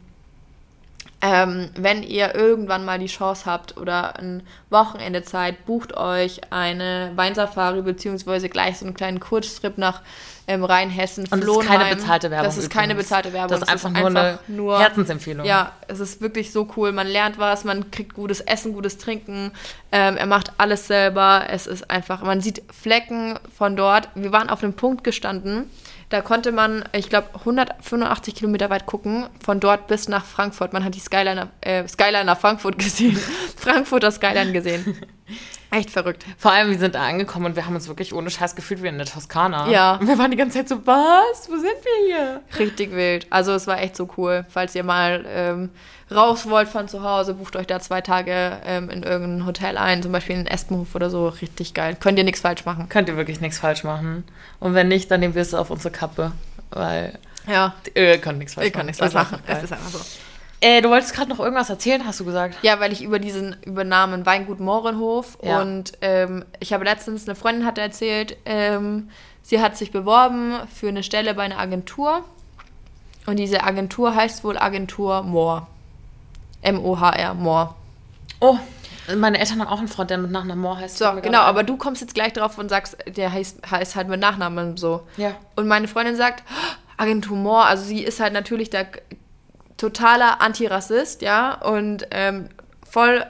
[1.22, 7.12] Ähm, wenn ihr irgendwann mal die Chance habt oder ein Wochenende Zeit, bucht euch eine
[7.16, 10.02] Weinsafari beziehungsweise gleich so einen kleinen Kurztrip nach
[10.46, 12.46] ähm, Rheinhessen, Und das ist keine bezahlte Werbung.
[12.46, 13.48] Das ist keine bezahlte Werbung.
[13.58, 15.46] Das ist einfach, nur eine nur, Herzensempfehlung.
[15.46, 16.92] Ja, es ist wirklich so cool.
[16.92, 19.52] Man lernt was, man kriegt gutes Essen, gutes Trinken.
[19.90, 21.46] Ähm, er macht alles selber.
[21.48, 24.08] Es ist einfach, man sieht Flecken von dort.
[24.14, 25.68] Wir waren auf einem Punkt gestanden
[26.08, 30.72] da konnte man, ich glaube, 185 Kilometer weit gucken, von dort bis nach Frankfurt.
[30.72, 33.18] Man hat die Skyliner, äh, Skyliner Frankfurt gesehen.
[33.56, 34.96] Frankfurter Skyline gesehen.
[35.70, 36.24] Echt verrückt.
[36.38, 38.88] Vor allem, wir sind da angekommen und wir haben uns wirklich ohne Scheiß gefühlt wie
[38.88, 39.68] in der Toskana.
[39.68, 39.96] Ja.
[39.96, 41.48] Und wir waren die ganze Zeit so, was?
[41.48, 42.42] Wo sind wir hier?
[42.58, 43.26] Richtig wild.
[43.30, 44.46] Also es war echt so cool.
[44.48, 45.70] Falls ihr mal ähm,
[46.10, 50.02] raus wollt von zu Hause, bucht euch da zwei Tage ähm, in irgendein Hotel ein,
[50.02, 51.28] zum Beispiel in Espenhof oder so.
[51.28, 51.96] Richtig geil.
[51.98, 52.88] Könnt ihr nichts falsch machen.
[52.88, 54.24] Könnt ihr wirklich nichts falsch machen.
[54.60, 56.32] Und wenn nicht, dann nehmen wir es auf unsere Kappe.
[56.70, 57.74] Weil ja.
[57.94, 58.72] ihr könnt nichts falsch ihr machen.
[58.72, 59.42] Ihr könnt nichts falsch machen.
[59.46, 60.00] Es ist einfach so.
[60.60, 62.56] Äh, du wolltest gerade noch irgendwas erzählen, hast du gesagt?
[62.62, 65.60] Ja, weil ich über diesen Übernahmen Weingut Mohrenhof ja.
[65.60, 69.10] und ähm, ich habe letztens, eine Freundin hatte erzählt, ähm,
[69.42, 72.24] sie hat sich beworben für eine Stelle bei einer Agentur
[73.26, 75.66] und diese Agentur heißt wohl Agentur Mohr.
[76.62, 77.76] M-O-H-R, Mohr.
[78.40, 78.58] Oh,
[79.14, 80.98] meine Eltern haben auch einen Freund, der mit Nachnamen Mohr heißt.
[80.98, 84.20] So, genau, aber du kommst jetzt gleich drauf und sagst, der heißt, heißt halt mit
[84.20, 85.06] Nachnamen so.
[85.16, 85.34] Ja.
[85.54, 86.42] Und meine Freundin sagt,
[86.96, 88.86] Agentur Mohr, also sie ist halt natürlich der
[89.76, 92.48] totaler Antirassist, ja, und ähm,
[92.88, 93.24] voll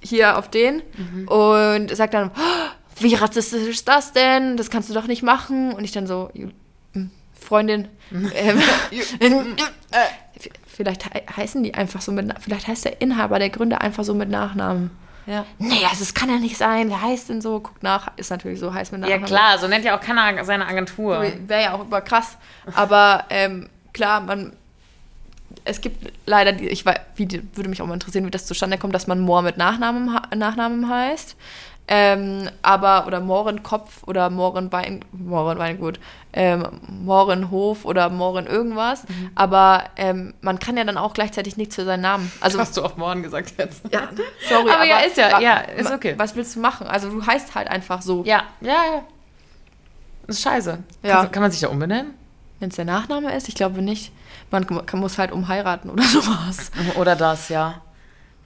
[0.00, 1.28] hier auf den mhm.
[1.28, 2.30] und sagt dann,
[3.00, 4.56] wie rassistisch ist das denn?
[4.56, 5.72] Das kannst du doch nicht machen.
[5.72, 6.30] Und ich dann so,
[6.92, 8.60] hm, Freundin, ähm,
[10.66, 14.14] vielleicht he heißen die einfach so mit, vielleicht heißt der Inhaber, der Gründer einfach so
[14.14, 14.90] mit Nachnamen.
[15.26, 15.44] Ja.
[15.58, 16.88] Nee, also es kann ja nicht sein.
[16.88, 17.60] Wer heißt denn so?
[17.60, 19.22] Guckt nach, ist natürlich so, heißt mit Nachnamen.
[19.22, 21.22] Ja klar, so nennt ja auch keiner seine Agentur.
[21.46, 22.38] Wäre ja auch über krass.
[22.74, 24.54] Aber ähm, klar, man
[25.68, 28.78] es gibt leider, die, ich weiß, wie, würde mich auch mal interessieren, wie das zustande
[28.78, 31.36] kommt, dass man Mohr mit Nachnamen, Nachnamen heißt.
[31.90, 35.98] Ähm, aber, oder Mohrenkopf oder Mohrenwein, Mohrenweingut,
[36.34, 39.08] ähm, Mohrenhof oder Mohren irgendwas.
[39.08, 39.30] Mhm.
[39.34, 42.30] Aber ähm, man kann ja dann auch gleichzeitig nichts für seinen Namen.
[42.40, 43.82] Also, Hast du auf Mohren gesagt jetzt?
[43.90, 44.10] Ja,
[44.48, 44.70] sorry.
[44.70, 46.14] aber, aber ja, ist ja, ja, ist okay.
[46.18, 46.86] Was willst du machen?
[46.86, 48.22] Also du heißt halt einfach so.
[48.24, 49.04] Ja, ja, ja.
[50.26, 50.78] Das ist scheiße.
[51.02, 51.22] Ja.
[51.22, 52.12] Kann, kann man sich da umbenennen?
[52.60, 53.48] Wenn es der Nachname ist?
[53.48, 54.12] Ich glaube nicht.
[54.50, 56.70] Man kann, muss halt umheiraten oder sowas.
[56.96, 57.82] Oder das, ja.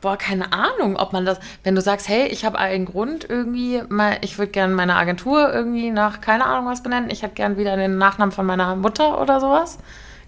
[0.01, 3.83] Boah, keine Ahnung, ob man das, wenn du sagst, hey, ich habe einen Grund irgendwie,
[3.89, 7.57] mal, ich würde gerne meine Agentur irgendwie nach, keine Ahnung was benennen, ich hätte gerne
[7.57, 9.79] wieder den Nachnamen von meiner Mutter oder sowas.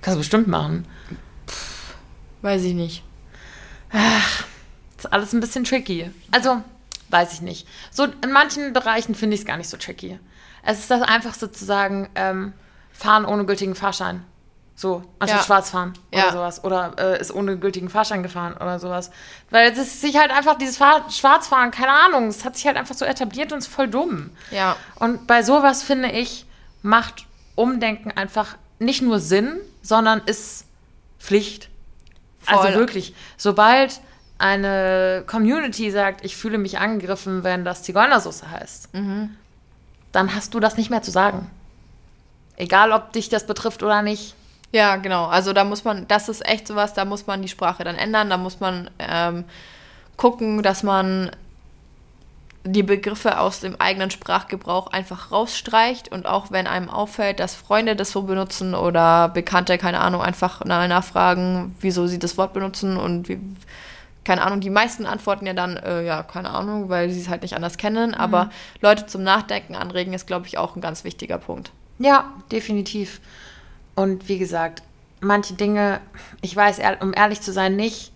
[0.01, 0.87] Kannst du bestimmt machen.
[2.43, 3.03] weiß ich nicht.
[3.93, 4.45] Ach,
[4.97, 6.11] ist alles ein bisschen tricky.
[6.31, 6.63] Also,
[7.09, 7.67] weiß ich nicht.
[7.91, 10.21] So in manchen Bereichen finde ich es gar nicht so tricky.
[10.63, 12.53] Es ist das einfach sozusagen ähm,
[12.93, 14.25] fahren ohne gültigen Fahrschein.
[14.77, 15.47] So, anstatt ja.
[15.47, 16.33] schwarz fahren oder ja.
[16.33, 16.65] sowas.
[16.65, 19.11] Oder äh, ist ohne gültigen Fahrschein gefahren oder sowas.
[19.51, 22.77] Weil es ist sich halt einfach dieses Fahr Schwarzfahren, keine Ahnung, es hat sich halt
[22.77, 24.31] einfach so etabliert und ist voll dumm.
[24.51, 24.77] Ja.
[24.97, 26.47] Und bei sowas finde ich,
[26.83, 30.67] macht Umdenken einfach nicht nur Sinn, sondern ist
[31.21, 31.69] Pflicht.
[32.47, 32.67] Also voll.
[32.67, 34.01] Also wirklich, sobald
[34.39, 39.37] eine Community sagt, ich fühle mich angegriffen, wenn das Zigeunersoße heißt, mhm.
[40.11, 41.49] dann hast du das nicht mehr zu sagen.
[42.57, 44.35] Egal, ob dich das betrifft oder nicht.
[44.75, 45.27] Ja, genau.
[45.27, 48.29] Also da muss man, das ist echt sowas, da muss man die Sprache dann ändern,
[48.29, 49.45] da muss man ähm,
[50.17, 51.31] gucken, dass man
[52.65, 57.95] die Begriffe aus dem eigenen Sprachgebrauch einfach rausstreicht und auch wenn einem auffällt, dass Freunde
[57.95, 63.29] das so benutzen oder Bekannte, keine Ahnung, einfach nachfragen, wieso sie das Wort benutzen und
[63.29, 63.39] wie,
[64.25, 67.43] keine Ahnung, die meisten antworten ja dann, äh, ja, keine Ahnung, weil sie es halt
[67.43, 68.17] nicht anders kennen, mhm.
[68.17, 68.51] aber
[68.81, 71.71] Leute zum Nachdenken anregen ist, glaube ich, auch ein ganz wichtiger Punkt.
[72.01, 73.21] Ja, definitiv.
[73.95, 74.83] Und wie gesagt,
[75.21, 76.01] manche Dinge,
[76.41, 78.13] ich weiß, um ehrlich zu sein, nicht.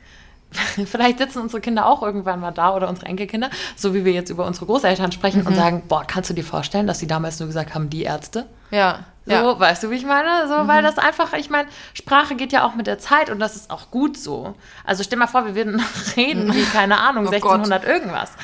[0.87, 4.31] Vielleicht sitzen unsere Kinder auch irgendwann mal da oder unsere Enkelkinder, so wie wir jetzt
[4.31, 5.49] über unsere Großeltern sprechen mhm.
[5.49, 8.47] und sagen, boah, kannst du dir vorstellen, dass sie damals nur gesagt haben, die Ärzte?
[8.71, 9.01] Ja.
[9.27, 9.61] So, ja.
[9.61, 10.49] weißt du, wie ich meine?
[10.49, 10.69] So, mhm.
[10.69, 13.71] weil das einfach, ich meine, Sprache geht ja auch mit der Zeit und das ist
[13.71, 14.55] auch gut so.
[14.85, 15.83] Also stell mal vor, wir würden
[16.17, 17.91] reden wie, keine Ahnung, oh 1600 Gott.
[17.91, 18.33] irgendwas.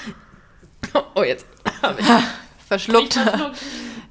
[1.14, 1.46] Oh, jetzt.
[2.68, 3.14] Verschluckt.
[3.14, 3.56] verschluckt.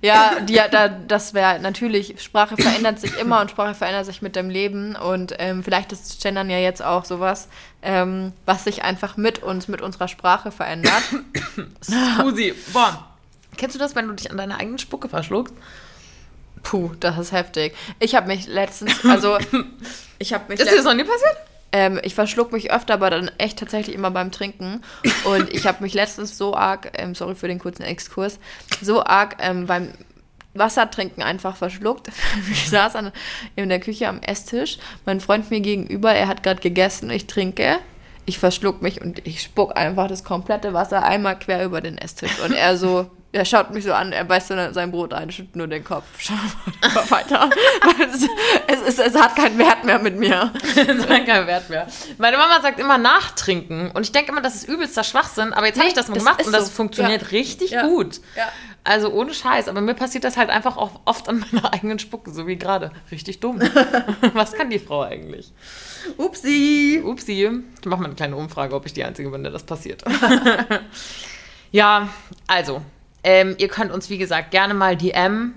[0.03, 4.35] Ja, die, da, das wäre natürlich, Sprache verändert sich immer und Sprache verändert sich mit
[4.35, 4.97] dem Leben.
[4.97, 7.47] Und ähm, vielleicht ist Gendern ja jetzt auch sowas,
[7.81, 11.03] ähm, was sich einfach mit uns, mit unserer Sprache verändert.
[11.79, 13.07] Susi, boah.
[13.55, 15.53] Kennst du das, wenn du dich an deine eigene Spucke verschluckst?
[16.63, 17.73] Puh, das ist heftig.
[17.99, 19.37] Ich habe mich letztens, also
[20.19, 20.59] ich habe mich.
[20.59, 21.37] Ist dir das noch nie passiert?
[21.73, 24.81] Ähm, ich verschluck mich öfter, aber dann echt tatsächlich immer beim Trinken.
[25.25, 28.39] Und ich habe mich letztens so arg, ähm, sorry für den kurzen Exkurs,
[28.79, 29.89] so arg ähm, beim
[30.53, 32.09] Wassertrinken einfach verschluckt.
[32.51, 33.11] Ich saß an,
[33.55, 37.79] in der Küche am Esstisch, mein Freund mir gegenüber, er hat gerade gegessen, ich trinke,
[38.25, 42.39] ich verschluck mich und ich spuck einfach das komplette Wasser einmal quer über den Esstisch.
[42.39, 45.67] Und er so, er schaut mich so an, er beißt sein Brot ein, schüttelt nur
[45.67, 46.05] den Kopf.
[46.19, 47.49] Schau mal weiter.
[48.13, 48.29] es,
[48.67, 50.53] es, es, es, hat keinen Wert mehr mit mir.
[50.75, 51.87] es hat keinen Wert mehr.
[52.19, 53.89] Meine Mama sagt immer nachtrinken.
[53.89, 55.51] Und ich denke immer, das ist übelster Schwachsinn.
[55.51, 56.71] Aber jetzt nee, habe ich das mal gemacht und das so.
[56.73, 57.27] funktioniert ja.
[57.29, 57.87] richtig ja.
[57.87, 58.21] gut.
[58.37, 58.49] Ja.
[58.83, 59.67] Also ohne Scheiß.
[59.67, 62.91] Aber mir passiert das halt einfach auch oft an meiner eigenen Spucke, so wie gerade.
[63.09, 63.59] Richtig dumm.
[64.33, 65.51] Was kann die Frau eigentlich?
[66.17, 67.01] Upsi.
[67.03, 67.49] Upsi.
[67.81, 70.03] Ich mache mal eine kleine Umfrage, ob ich die Einzige bin, der das passiert.
[71.71, 72.09] ja,
[72.45, 72.83] also
[73.23, 75.53] ähm, ihr könnt uns, wie gesagt, gerne mal DM,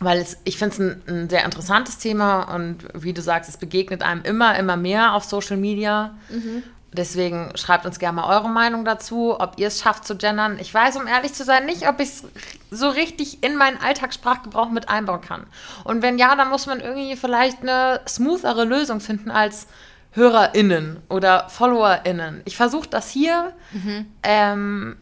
[0.00, 3.58] weil es, ich finde es ein, ein, sehr interessantes Thema und wie du sagst, es
[3.58, 6.14] begegnet einem immer, immer mehr auf Social Media.
[6.30, 6.62] Mhm.
[6.92, 10.58] Deswegen schreibt uns gerne mal eure Meinung dazu, ob ihr es schafft zu gendern.
[10.58, 12.24] Ich weiß, um ehrlich zu sein, nicht, ob ich es
[12.70, 15.46] so richtig in meinen Alltagssprachgebrauch mit einbauen kann.
[15.84, 19.68] Und wenn ja, dann muss man irgendwie vielleicht eine smoothere Lösung finden als
[20.12, 22.42] HörerInnen oder FollowerInnen.
[22.44, 23.52] Ich versuche das hier.
[23.70, 24.06] Mhm.
[24.24, 24.96] Ähm,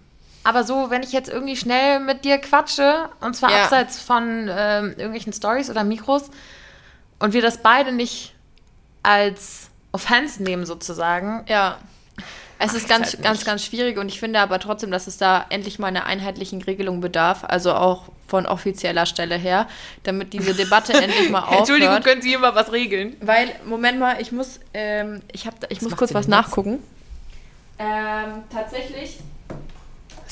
[0.48, 3.64] aber so, wenn ich jetzt irgendwie schnell mit dir quatsche, und zwar ja.
[3.64, 6.30] abseits von ähm, irgendwelchen Stories oder Mikros,
[7.18, 8.34] und wir das beide nicht
[9.02, 11.44] als Offense nehmen, sozusagen.
[11.48, 11.76] Ja.
[12.58, 15.44] Es ist ganz, halt ganz, ganz schwierig und ich finde aber trotzdem, dass es da
[15.50, 19.68] endlich mal einer einheitlichen Regelung bedarf, also auch von offizieller Stelle her,
[20.04, 21.58] damit diese Debatte endlich mal aufhört.
[21.58, 23.16] Entschuldigung, können Sie immer was regeln?
[23.20, 26.82] Weil, Moment mal, ich muss, ähm, ich, hab, ich muss kurz was nachgucken.
[27.78, 29.18] Ähm, tatsächlich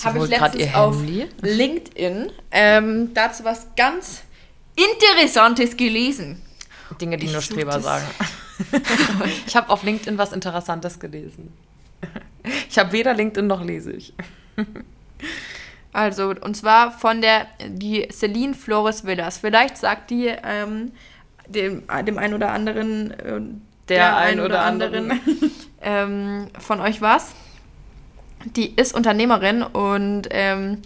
[0.04, 0.96] habe ich letztens auf
[1.42, 4.22] LinkedIn ähm, dazu was ganz
[4.76, 6.42] Interessantes gelesen.
[7.00, 8.04] Dinge, die ich nur Streber sagen.
[9.46, 11.52] ich habe auf LinkedIn was Interessantes gelesen.
[12.70, 14.14] Ich habe weder LinkedIn noch lese ich.
[15.92, 19.38] Also, und zwar von der, die Celine Flores Villas.
[19.38, 20.92] Vielleicht sagt die ähm,
[21.48, 23.50] dem, dem einen oder anderen, äh, der,
[23.88, 25.50] der ein oder, oder anderen, anderen.
[25.80, 27.34] ähm, von euch was
[28.54, 30.82] die ist Unternehmerin und ähm,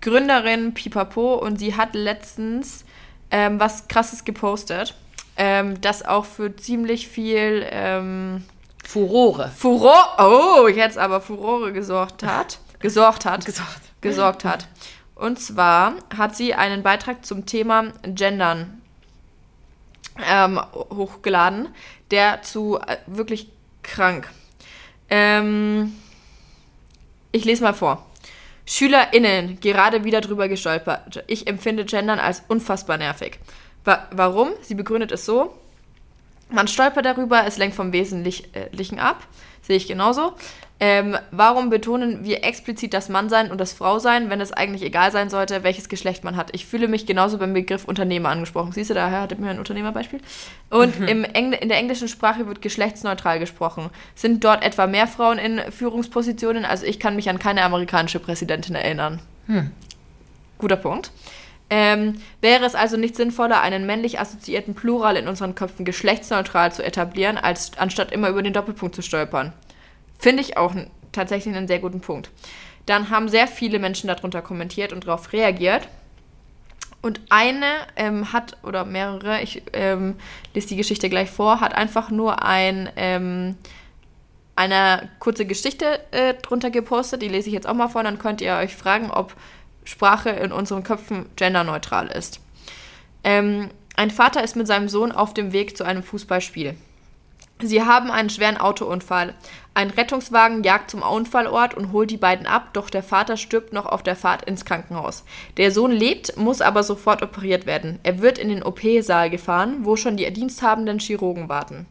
[0.00, 2.84] Gründerin Pipapo und sie hat letztens
[3.30, 4.94] ähm, was Krasses gepostet,
[5.36, 8.44] ähm, das auch für ziemlich viel ähm,
[8.84, 9.50] Furore.
[9.56, 12.58] Furore, oh, jetzt aber Furore gesorgt hat.
[12.80, 13.44] Gesorgt hat.
[13.44, 13.80] gesorgt.
[14.00, 14.66] Gesorgt hat.
[15.14, 18.80] Und zwar hat sie einen Beitrag zum Thema Gendern
[20.26, 21.68] ähm, hochgeladen,
[22.10, 23.50] der zu äh, wirklich
[23.82, 24.30] krank.
[25.10, 25.94] Ähm,
[27.32, 28.06] ich lese mal vor.
[28.66, 31.24] SchülerInnen, gerade wieder drüber gestolpert.
[31.26, 33.38] Ich empfinde Gendern als unfassbar nervig.
[33.84, 34.50] Wa warum?
[34.62, 35.54] Sie begründet es so.
[36.50, 39.26] Man stolpert darüber, es lenkt vom Wesentlichen ab.
[39.70, 40.32] Sehe ich genauso.
[40.80, 45.30] Ähm, warum betonen wir explizit das Mannsein und das Frausein, wenn es eigentlich egal sein
[45.30, 46.50] sollte, welches Geschlecht man hat?
[46.56, 48.72] Ich fühle mich genauso beim Begriff Unternehmer angesprochen.
[48.72, 50.18] Siehst du, daher hatte mir ein Unternehmerbeispiel.
[50.70, 51.06] Und mhm.
[51.06, 53.90] im Engl in der englischen Sprache wird geschlechtsneutral gesprochen.
[54.16, 56.64] Sind dort etwa mehr Frauen in Führungspositionen?
[56.64, 59.20] Also ich kann mich an keine amerikanische Präsidentin erinnern.
[59.46, 59.70] Hm.
[60.58, 61.12] Guter Punkt.
[61.72, 66.84] Ähm, wäre es also nicht sinnvoller, einen männlich assoziierten Plural in unseren Köpfen geschlechtsneutral zu
[66.84, 69.52] etablieren, als anstatt immer über den Doppelpunkt zu stolpern?
[70.18, 70.74] Finde ich auch
[71.12, 72.30] tatsächlich einen sehr guten Punkt.
[72.86, 75.86] Dann haben sehr viele Menschen darunter kommentiert und darauf reagiert.
[77.02, 77.66] Und eine
[77.96, 80.16] ähm, hat, oder mehrere, ich ähm,
[80.52, 83.56] lese die Geschichte gleich vor, hat einfach nur ein, ähm,
[84.56, 87.22] eine kurze Geschichte äh, drunter gepostet.
[87.22, 89.34] Die lese ich jetzt auch mal vor, dann könnt ihr euch fragen, ob
[89.90, 92.40] Sprache in unseren Köpfen genderneutral ist.
[93.24, 96.76] Ähm, ein Vater ist mit seinem Sohn auf dem Weg zu einem Fußballspiel.
[97.62, 99.34] Sie haben einen schweren Autounfall.
[99.74, 103.84] Ein Rettungswagen jagt zum Unfallort und holt die beiden ab, doch der Vater stirbt noch
[103.84, 105.24] auf der Fahrt ins Krankenhaus.
[105.58, 107.98] Der Sohn lebt, muss aber sofort operiert werden.
[108.02, 111.86] Er wird in den OP-Saal gefahren, wo schon die diensthabenden Chirurgen warten.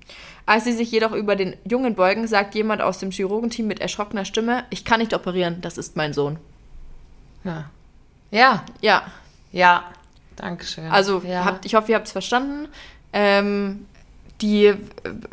[0.45, 4.26] Als sie sich jedoch über den Jungen beugen, sagt jemand aus dem Chirurgenteam mit erschrockener
[4.26, 6.39] Stimme: Ich kann nicht operieren, das ist mein Sohn.
[7.43, 7.70] Ja.
[8.32, 8.63] Ja.
[8.82, 9.03] Ja.
[9.51, 9.86] Ja.
[10.36, 10.89] Dankeschön.
[10.89, 11.45] Also, ja.
[11.45, 12.67] Habt, ich hoffe, ihr habt es verstanden.
[13.11, 13.86] Ähm,
[14.41, 14.73] die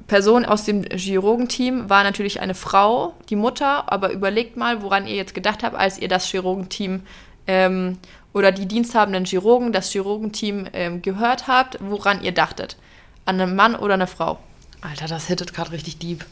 [0.08, 5.14] Person aus dem Chirurgenteam war natürlich eine Frau, die Mutter, aber überlegt mal, woran ihr
[5.14, 7.02] jetzt gedacht habt, als ihr das Chirurgenteam
[7.46, 7.98] ähm,
[8.32, 12.76] oder die diensthabenden Chirurgen, das Chirurgenteam ähm, gehört habt, woran ihr dachtet.
[13.24, 14.38] An einen Mann oder eine Frau.
[14.80, 16.24] Alter, das hittet gerade richtig deep.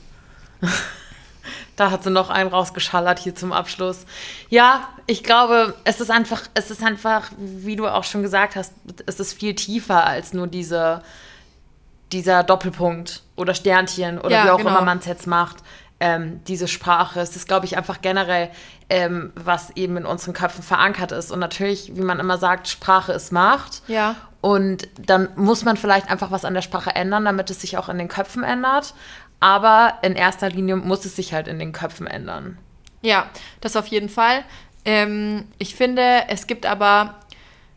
[1.77, 4.07] da hat sie noch einen rausgeschallert hier zum Abschluss.
[4.49, 8.72] Ja, ich glaube, es ist einfach, es ist einfach, wie du auch schon gesagt hast,
[9.07, 11.03] es ist viel tiefer als nur diese
[12.12, 14.70] dieser Doppelpunkt oder Sternchen oder ja, wie auch genau.
[14.70, 15.57] immer man es jetzt macht,
[16.01, 17.20] ähm, diese Sprache.
[17.20, 18.51] Es ist, glaube ich, einfach generell,
[18.89, 21.31] ähm, was eben in unseren Köpfen verankert ist.
[21.31, 23.83] Und natürlich, wie man immer sagt, Sprache ist Macht.
[23.89, 24.16] Ja.
[24.41, 27.89] Und dann muss man vielleicht einfach was an der Sprache ändern, damit es sich auch
[27.89, 28.95] in den Köpfen ändert.
[29.45, 32.57] Aber in erster Linie muss es sich halt in den Köpfen ändern.
[33.03, 33.28] Ja,
[33.61, 34.42] das auf jeden Fall.
[34.86, 37.16] Ähm, ich finde, es gibt aber,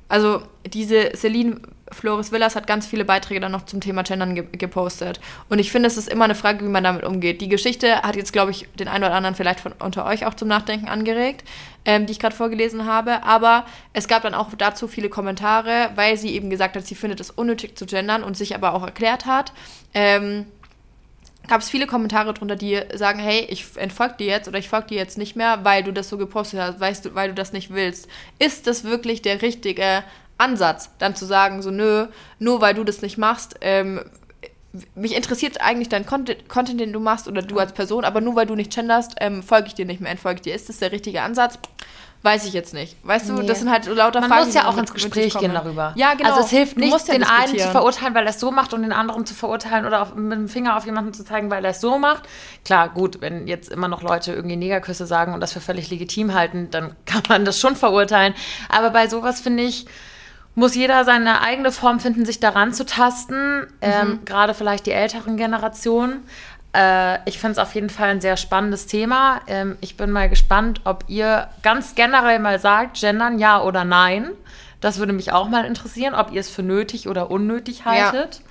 [0.07, 1.59] also diese Celine
[1.91, 5.19] Floris Villas hat ganz viele Beiträge dann noch zum Thema Gendern ge gepostet.
[5.49, 7.41] Und ich finde, es ist immer eine Frage, wie man damit umgeht.
[7.41, 10.35] Die Geschichte hat jetzt, glaube ich, den einen oder anderen vielleicht von unter euch auch
[10.35, 11.43] zum Nachdenken angeregt,
[11.83, 13.23] ähm, die ich gerade vorgelesen habe.
[13.23, 17.19] Aber es gab dann auch dazu viele Kommentare, weil sie eben gesagt hat, sie findet
[17.19, 19.51] es unnötig zu gendern und sich aber auch erklärt hat.
[19.93, 20.45] Ähm,
[21.47, 24.87] gab es viele Kommentare drunter, die sagen, hey, ich entfolge dir jetzt oder ich folge
[24.87, 27.53] dir jetzt nicht mehr, weil du das so gepostet hast, weißt du, weil du das
[27.53, 28.07] nicht willst.
[28.39, 30.03] Ist das wirklich der richtige
[30.37, 32.07] Ansatz, dann zu sagen, so, nö,
[32.39, 34.01] nur weil du das nicht machst, ähm,
[34.95, 38.35] mich interessiert eigentlich dein Content, Content, den du machst oder du als Person, aber nur
[38.35, 40.55] weil du nicht genderst, ähm, folge ich dir nicht mehr, entfolge ich dir.
[40.55, 41.57] Ist das der richtige Ansatz?
[42.27, 42.97] Weiß ich jetzt nicht.
[43.03, 43.47] Weißt du, nee.
[43.47, 44.41] das sind halt lauter Man Fragen.
[44.41, 45.93] Man muss ja auch ins Gespräch gehen darüber.
[45.95, 46.31] Ja, genau.
[46.31, 48.81] Also es hilft nicht, ja den einen zu verurteilen, weil er es so macht und
[48.81, 51.71] den anderen zu verurteilen oder auf, mit dem Finger auf jemanden zu zeigen, weil er
[51.71, 52.23] es so macht.
[52.65, 56.33] Klar, gut, wenn jetzt immer noch Leute irgendwie Negerküsse sagen und das für völlig legitim
[56.33, 58.33] halten, dann kann man das schon verurteilen.
[58.67, 59.85] Aber bei sowas finde ich,
[60.57, 63.59] muss jeder seine eigene Form finden, sich daran zu tasten.
[63.59, 63.67] Mhm.
[63.81, 66.23] Ähm, Gerade vielleicht die älteren Generationen.
[66.77, 69.41] Äh, ich finde es auf jeden Fall ein sehr spannendes Thema.
[69.47, 74.29] Ähm, ich bin mal gespannt, ob ihr ganz generell mal sagt, gendern ja oder nein.
[74.79, 78.35] Das würde mich auch mal interessieren, ob ihr es für nötig oder unnötig haltet.
[78.35, 78.41] Ja.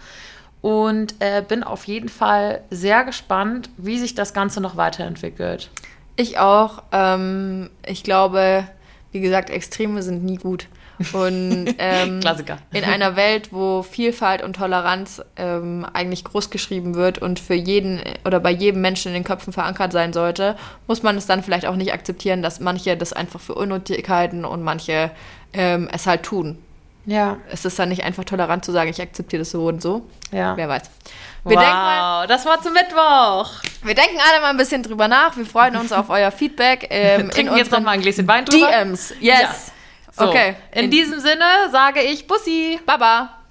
[0.60, 5.70] Und äh, bin auf jeden Fall sehr gespannt, wie sich das Ganze noch weiterentwickelt.
[6.16, 6.82] Ich auch.
[6.90, 8.66] Ähm, ich glaube,
[9.12, 10.66] wie gesagt, Extreme sind nie gut.
[11.12, 12.58] Und ähm, Klassiker.
[12.72, 18.40] in einer Welt, wo Vielfalt und Toleranz ähm, eigentlich großgeschrieben wird und für jeden oder
[18.40, 21.76] bei jedem Menschen in den Köpfen verankert sein sollte, muss man es dann vielleicht auch
[21.76, 25.10] nicht akzeptieren, dass manche das einfach für unnötig halten und manche
[25.52, 26.58] ähm, es halt tun.
[27.06, 27.36] Ja.
[27.50, 30.04] Es ist dann nicht einfach tolerant zu sagen, ich akzeptiere das so und so.
[30.32, 30.56] Ja.
[30.56, 30.82] Wer weiß.
[31.44, 33.62] Wir wow, mal, das war zum Mittwoch.
[33.84, 35.36] Wir denken alle mal ein bisschen drüber nach.
[35.36, 36.88] Wir freuen uns auf euer Feedback.
[36.90, 38.66] Ähm, Trinken jetzt noch mal ein Gläschen Wein drüber.
[38.66, 39.40] DMs, yes.
[39.40, 39.54] Ja.
[40.16, 40.56] So, okay.
[40.72, 42.80] In, in diesem Sinne sage ich Bussi.
[42.86, 43.45] Baba.